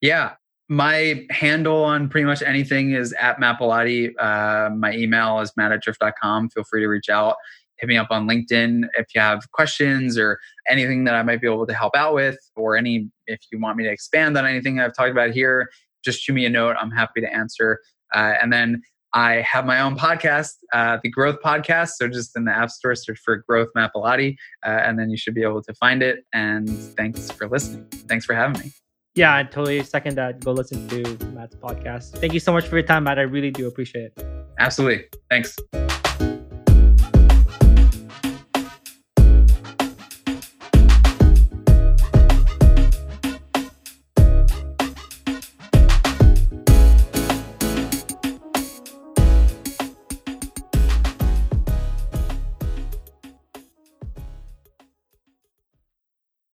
Yeah. 0.00 0.34
My 0.70 1.26
handle 1.30 1.82
on 1.82 2.08
pretty 2.08 2.26
much 2.26 2.40
anything 2.42 2.92
is 2.92 3.12
at 3.14 3.40
Matt 3.40 3.58
Bilotti. 3.58 4.12
Uh, 4.18 4.70
my 4.70 4.92
email 4.94 5.40
is 5.40 5.50
matt 5.56 5.72
at 5.72 5.82
drift.com. 5.82 6.50
Feel 6.50 6.64
free 6.64 6.82
to 6.82 6.88
reach 6.88 7.08
out. 7.08 7.36
Hit 7.78 7.88
me 7.88 7.96
up 7.96 8.08
on 8.10 8.28
LinkedIn 8.28 8.84
if 8.98 9.06
you 9.14 9.20
have 9.20 9.50
questions 9.52 10.18
or 10.18 10.38
anything 10.68 11.04
that 11.04 11.14
I 11.14 11.22
might 11.22 11.40
be 11.40 11.46
able 11.46 11.66
to 11.66 11.74
help 11.74 11.96
out 11.96 12.14
with, 12.14 12.38
or 12.56 12.76
any 12.76 13.08
if 13.26 13.40
you 13.52 13.60
want 13.60 13.76
me 13.76 13.84
to 13.84 13.90
expand 13.90 14.36
on 14.36 14.46
anything 14.46 14.80
I've 14.80 14.94
talked 14.94 15.10
about 15.10 15.30
here, 15.30 15.68
just 16.04 16.20
shoot 16.20 16.32
me 16.32 16.46
a 16.46 16.50
note. 16.50 16.76
I'm 16.80 16.90
happy 16.90 17.20
to 17.20 17.32
answer. 17.32 17.80
Uh, 18.14 18.34
and 18.40 18.52
then 18.52 18.82
I 19.14 19.36
have 19.50 19.64
my 19.64 19.80
own 19.80 19.96
podcast, 19.96 20.54
uh, 20.72 20.98
the 21.02 21.08
Growth 21.10 21.38
Podcast. 21.44 21.92
So 21.96 22.08
just 22.08 22.36
in 22.36 22.44
the 22.44 22.52
App 22.52 22.70
Store, 22.70 22.94
search 22.94 23.18
for 23.24 23.42
Growth 23.48 23.68
Bilotti, 23.76 24.36
uh, 24.66 24.68
and 24.68 24.98
then 24.98 25.10
you 25.10 25.16
should 25.16 25.34
be 25.34 25.42
able 25.42 25.62
to 25.62 25.74
find 25.74 26.02
it. 26.02 26.24
And 26.32 26.68
thanks 26.68 27.30
for 27.30 27.48
listening. 27.48 27.86
Thanks 27.90 28.26
for 28.26 28.34
having 28.34 28.60
me. 28.60 28.72
Yeah, 29.14 29.34
I 29.34 29.42
totally 29.42 29.82
second 29.82 30.16
that. 30.16 30.44
Go 30.44 30.52
listen 30.52 30.86
to 30.88 31.26
Matt's 31.34 31.56
podcast. 31.56 32.18
Thank 32.18 32.34
you 32.34 32.40
so 32.40 32.52
much 32.52 32.68
for 32.68 32.76
your 32.76 32.86
time, 32.86 33.04
Matt. 33.04 33.18
I 33.18 33.22
really 33.22 33.50
do 33.50 33.66
appreciate 33.66 34.12
it. 34.16 34.26
Absolutely. 34.60 35.06
Thanks. 35.30 35.56